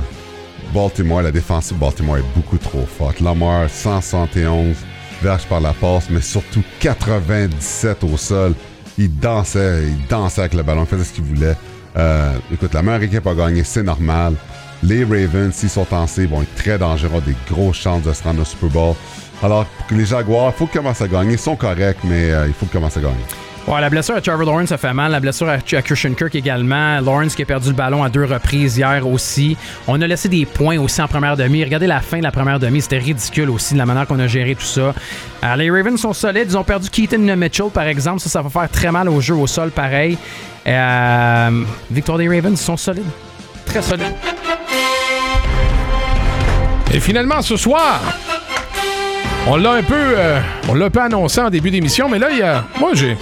Baltimore. 0.74 1.22
La 1.22 1.32
défensive 1.32 1.78
de 1.78 1.80
Baltimore 1.80 2.18
est 2.18 2.36
beaucoup 2.36 2.58
trop 2.58 2.86
forte. 2.86 3.22
Lamar, 3.22 3.70
171 3.70 4.76
verges 5.24 5.46
par 5.46 5.62
la 5.62 5.72
passe, 5.72 6.10
mais 6.10 6.20
surtout 6.20 6.64
97 6.82 8.04
au 8.04 8.18
sol. 8.18 8.54
Il 8.98 9.18
dansait, 9.20 9.84
il 9.88 10.08
dansait 10.08 10.42
avec 10.42 10.54
le 10.54 10.64
ballon, 10.64 10.84
il 10.84 10.88
faisait 10.88 11.04
ce 11.04 11.14
qu'il 11.14 11.24
voulait. 11.24 11.56
Euh, 11.98 12.34
écoute, 12.52 12.74
la 12.74 12.82
meilleure 12.82 13.04
équipe 13.04 13.28
a 13.28 13.34
gagné, 13.34 13.64
c'est 13.64 13.84
normal. 13.84 14.36
Les 14.84 15.04
Ravens, 15.04 15.54
s'ils 15.54 15.70
sont 15.70 15.88
en 15.94 16.06
vont 16.06 16.42
être 16.42 16.56
très 16.56 16.78
dangereux, 16.78 17.22
des 17.26 17.36
grosses 17.50 17.78
chances 17.78 18.04
de 18.04 18.14
se 18.14 18.24
rendre 18.24 18.42
au 18.42 18.46
Super 18.46 18.70
Bowl. 18.70 18.96
Alors, 19.42 19.66
pour 19.66 19.88
que 19.88 19.96
les 19.96 20.06
Jaguars, 20.06 20.54
il 20.56 20.58
faut 20.58 20.68
qu'ils 20.68 20.80
commencent 20.80 21.02
à 21.02 21.08
gagner. 21.08 21.34
Ils 21.34 21.40
sont 21.40 21.56
corrects, 21.56 22.04
mais 22.04 22.32
euh, 22.32 22.48
il 22.48 22.54
faut 22.54 22.66
qu'ils 22.66 22.80
commencent 22.80 22.98
à 22.98 23.02
gagner. 23.02 23.26
Ouais, 23.68 23.82
la 23.82 23.90
blessure 23.90 24.16
à 24.16 24.22
Trevor 24.22 24.46
Lawrence 24.46 24.72
a 24.72 24.78
fait 24.78 24.94
mal. 24.94 25.12
La 25.12 25.20
blessure 25.20 25.50
à, 25.50 25.54
à 25.54 25.82
Christian 25.82 26.14
Kirk 26.14 26.36
également. 26.36 27.02
Lawrence 27.02 27.34
qui 27.34 27.42
a 27.42 27.46
perdu 27.46 27.70
le 27.70 27.74
ballon 27.74 28.04
à 28.04 28.10
deux 28.10 28.26
reprises 28.26 28.78
hier 28.78 29.08
aussi. 29.08 29.58
On 29.88 30.00
a 30.02 30.06
laissé 30.06 30.30
des 30.30 30.46
points 30.46 30.78
aussi 30.78 31.02
en 31.02 31.08
première 31.08 31.36
demi. 31.36 31.64
Regardez 31.64 31.88
la 31.88 32.00
fin 32.00 32.20
de 32.20 32.24
la 32.24 32.32
première 32.32 32.60
demi. 32.60 32.80
C'était 32.82 33.00
ridicule 33.00 33.50
aussi 33.50 33.74
de 33.74 33.80
la 33.80 33.88
manière 33.88 34.06
qu'on 34.06 34.20
a 34.20 34.28
géré 34.28 34.54
tout 34.54 34.66
ça. 34.66 34.94
Euh, 35.44 35.56
les 35.56 35.72
Ravens 35.72 36.00
sont 36.00 36.14
solides. 36.14 36.46
Ils 36.50 36.58
ont 36.58 36.64
perdu 36.64 36.92
Keaton 36.92 37.18
Mitchell, 37.36 37.72
par 37.74 37.88
exemple. 37.88 38.20
Ça, 38.20 38.30
ça 38.30 38.44
va 38.44 38.50
faire 38.50 38.70
très 38.70 38.92
mal 38.92 39.10
au 39.10 39.20
jeu 39.20 39.34
au 39.34 39.48
sol, 39.48 39.72
pareil. 39.72 40.16
Euh, 40.68 41.64
victoire 41.90 42.20
des 42.20 42.28
Ravens, 42.28 42.60
ils 42.60 42.64
sont 42.64 42.78
solides. 42.78 43.04
Très 43.66 43.82
solides. 43.82 44.14
Et 46.94 47.00
finalement, 47.00 47.42
ce 47.42 47.58
soir, 47.58 48.00
on 49.48 49.58
l'a 49.58 49.72
un 49.74 49.84
peu, 49.84 49.96
euh, 49.96 50.40
on 50.70 50.76
l'a 50.76 50.86
un 50.86 51.06
annoncé 51.06 51.42
en 51.42 51.50
début 51.50 51.72
d'émission, 51.72 52.08
mais 52.10 52.20
là, 52.20 52.28
il 52.32 52.38
y 52.38 52.42
a, 52.44 52.64
moi, 52.80 52.92
j'ai, 52.94 53.18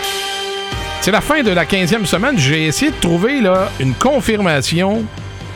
c'est 1.03 1.11
la 1.11 1.19
fin 1.19 1.43
de 1.43 1.51
la 1.51 1.65
15e 1.65 2.05
semaine. 2.05 2.37
J'ai 2.37 2.67
essayé 2.67 2.89
de 2.89 2.95
trouver 2.95 3.41
là 3.41 3.69
une 3.81 3.93
confirmation 3.93 5.03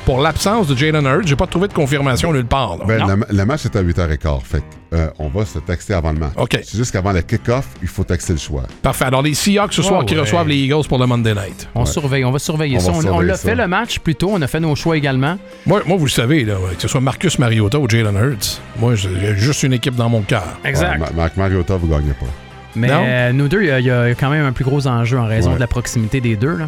pour 0.03 0.19
l'absence 0.19 0.67
de 0.67 0.75
Jalen 0.75 1.05
Hurts. 1.05 1.25
J'ai 1.25 1.38
pas 1.38 1.47
trouvé 1.47 1.69
de 1.69 1.73
confirmation 1.73 2.33
nulle 2.33 2.45
part. 2.45 2.79
Ben, 2.86 3.07
le, 3.07 3.33
le 3.33 3.45
match 3.45 3.63
est 3.63 3.73
à 3.77 3.81
8h15. 3.81 4.41
Fait 4.43 4.57
que, 4.60 4.97
euh, 4.97 5.07
on 5.19 5.29
va 5.29 5.45
se 5.45 5.60
texter 5.60 5.93
avant 5.93 6.12
le 6.12 6.19
match. 6.19 6.33
C'est 6.51 6.75
juste 6.75 6.91
qu'avant 6.91 7.13
le 7.13 7.21
kick-off, 7.21 7.65
il 7.81 7.88
faut 7.88 8.03
texter 8.03 8.33
le 8.33 8.39
choix. 8.39 8.63
Parfait. 8.81 9.05
Alors, 9.05 9.21
les 9.21 9.33
Seahawks 9.33 9.71
ce 9.71 9.81
soir 9.81 10.03
qui 10.03 10.15
ouais. 10.15 10.19
reçoivent 10.19 10.49
les 10.49 10.57
Eagles 10.57 10.86
pour 10.89 10.97
le 10.97 11.05
Monday 11.05 11.33
Night. 11.33 11.69
On 11.75 11.86
surveille, 11.86 12.25
on 12.25 12.31
va 12.31 12.39
surveiller 12.39 12.75
On 12.75 12.79
ça. 12.81 12.91
va 12.91 13.13
On, 13.13 13.21
l'a 13.21 13.38
fait 13.38 13.55
le 13.55 13.67
match 13.69 13.99
plus 13.99 14.15
tôt, 14.15 14.31
on 14.33 14.41
a 14.41 14.47
fait 14.47 14.60
nos 14.60 14.75
choix 14.75 14.97
également. 14.97 15.38
Moi, 15.65 15.81
moi 15.86 15.95
vous 15.95 16.05
le 16.05 16.12
savez, 16.12 16.43
là, 16.43 16.55
que 16.75 16.81
ce 16.81 16.89
soit 16.89 16.99
Marcus 16.99 17.39
Mariota 17.39 17.79
ou 17.79 17.88
Jalen 17.89 18.17
Hurts, 18.17 18.60
moi, 18.79 18.95
j'ai 18.95 19.38
juste 19.38 19.63
une 19.63 19.71
équipe 19.71 19.95
dans 19.95 20.10
mon 20.10 20.23
cœur. 20.23 20.60
Exact. 20.65 20.99
Ouais, 20.99 21.07
Ma- 21.15 21.23
Marc 21.23 21.38
Mariota, 21.38 21.77
vous 21.77 21.88
gagnez 21.88 22.12
pas. 22.19 22.46
Mais 22.77 22.89
euh, 22.91 23.33
nous 23.33 23.47
deux, 23.47 23.61
il 23.63 23.67
y, 23.67 23.71
a- 23.71 23.79
il 23.79 23.85
y 23.85 23.91
a 23.91 24.09
quand 24.15 24.29
même 24.29 24.45
un 24.45 24.51
plus 24.51 24.65
gros 24.65 24.87
enjeu 24.87 25.17
en 25.19 25.25
raison 25.25 25.49
Ouais. 25.49 25.55
de 25.55 25.59
la 25.61 25.67
proximité 25.67 26.21
des 26.21 26.35
deux. 26.35 26.55
là. 26.55 26.67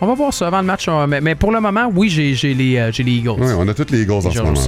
On 0.00 0.06
va 0.06 0.14
voir 0.14 0.34
ça 0.34 0.48
avant 0.48 0.60
le 0.60 0.66
match. 0.66 0.86
Mais, 1.08 1.20
mais 1.20 1.34
pour 1.34 1.50
le 1.52 1.60
moment, 1.60 1.90
oui, 1.94 2.10
j'ai 2.10 2.34
les, 2.54 2.76
euh, 2.76 2.90
j'ai 2.92 3.04
les 3.04 3.12
Eagles. 3.12 3.40
Ouais, 3.40 3.54
on 3.56 3.66
a 3.68 3.72
tous 3.74 3.86
les 3.90 4.02
Eagles 4.02 4.12
en 4.12 4.20
ce 4.22 4.28
aussi. 4.28 4.38
moment-là. 4.38 4.60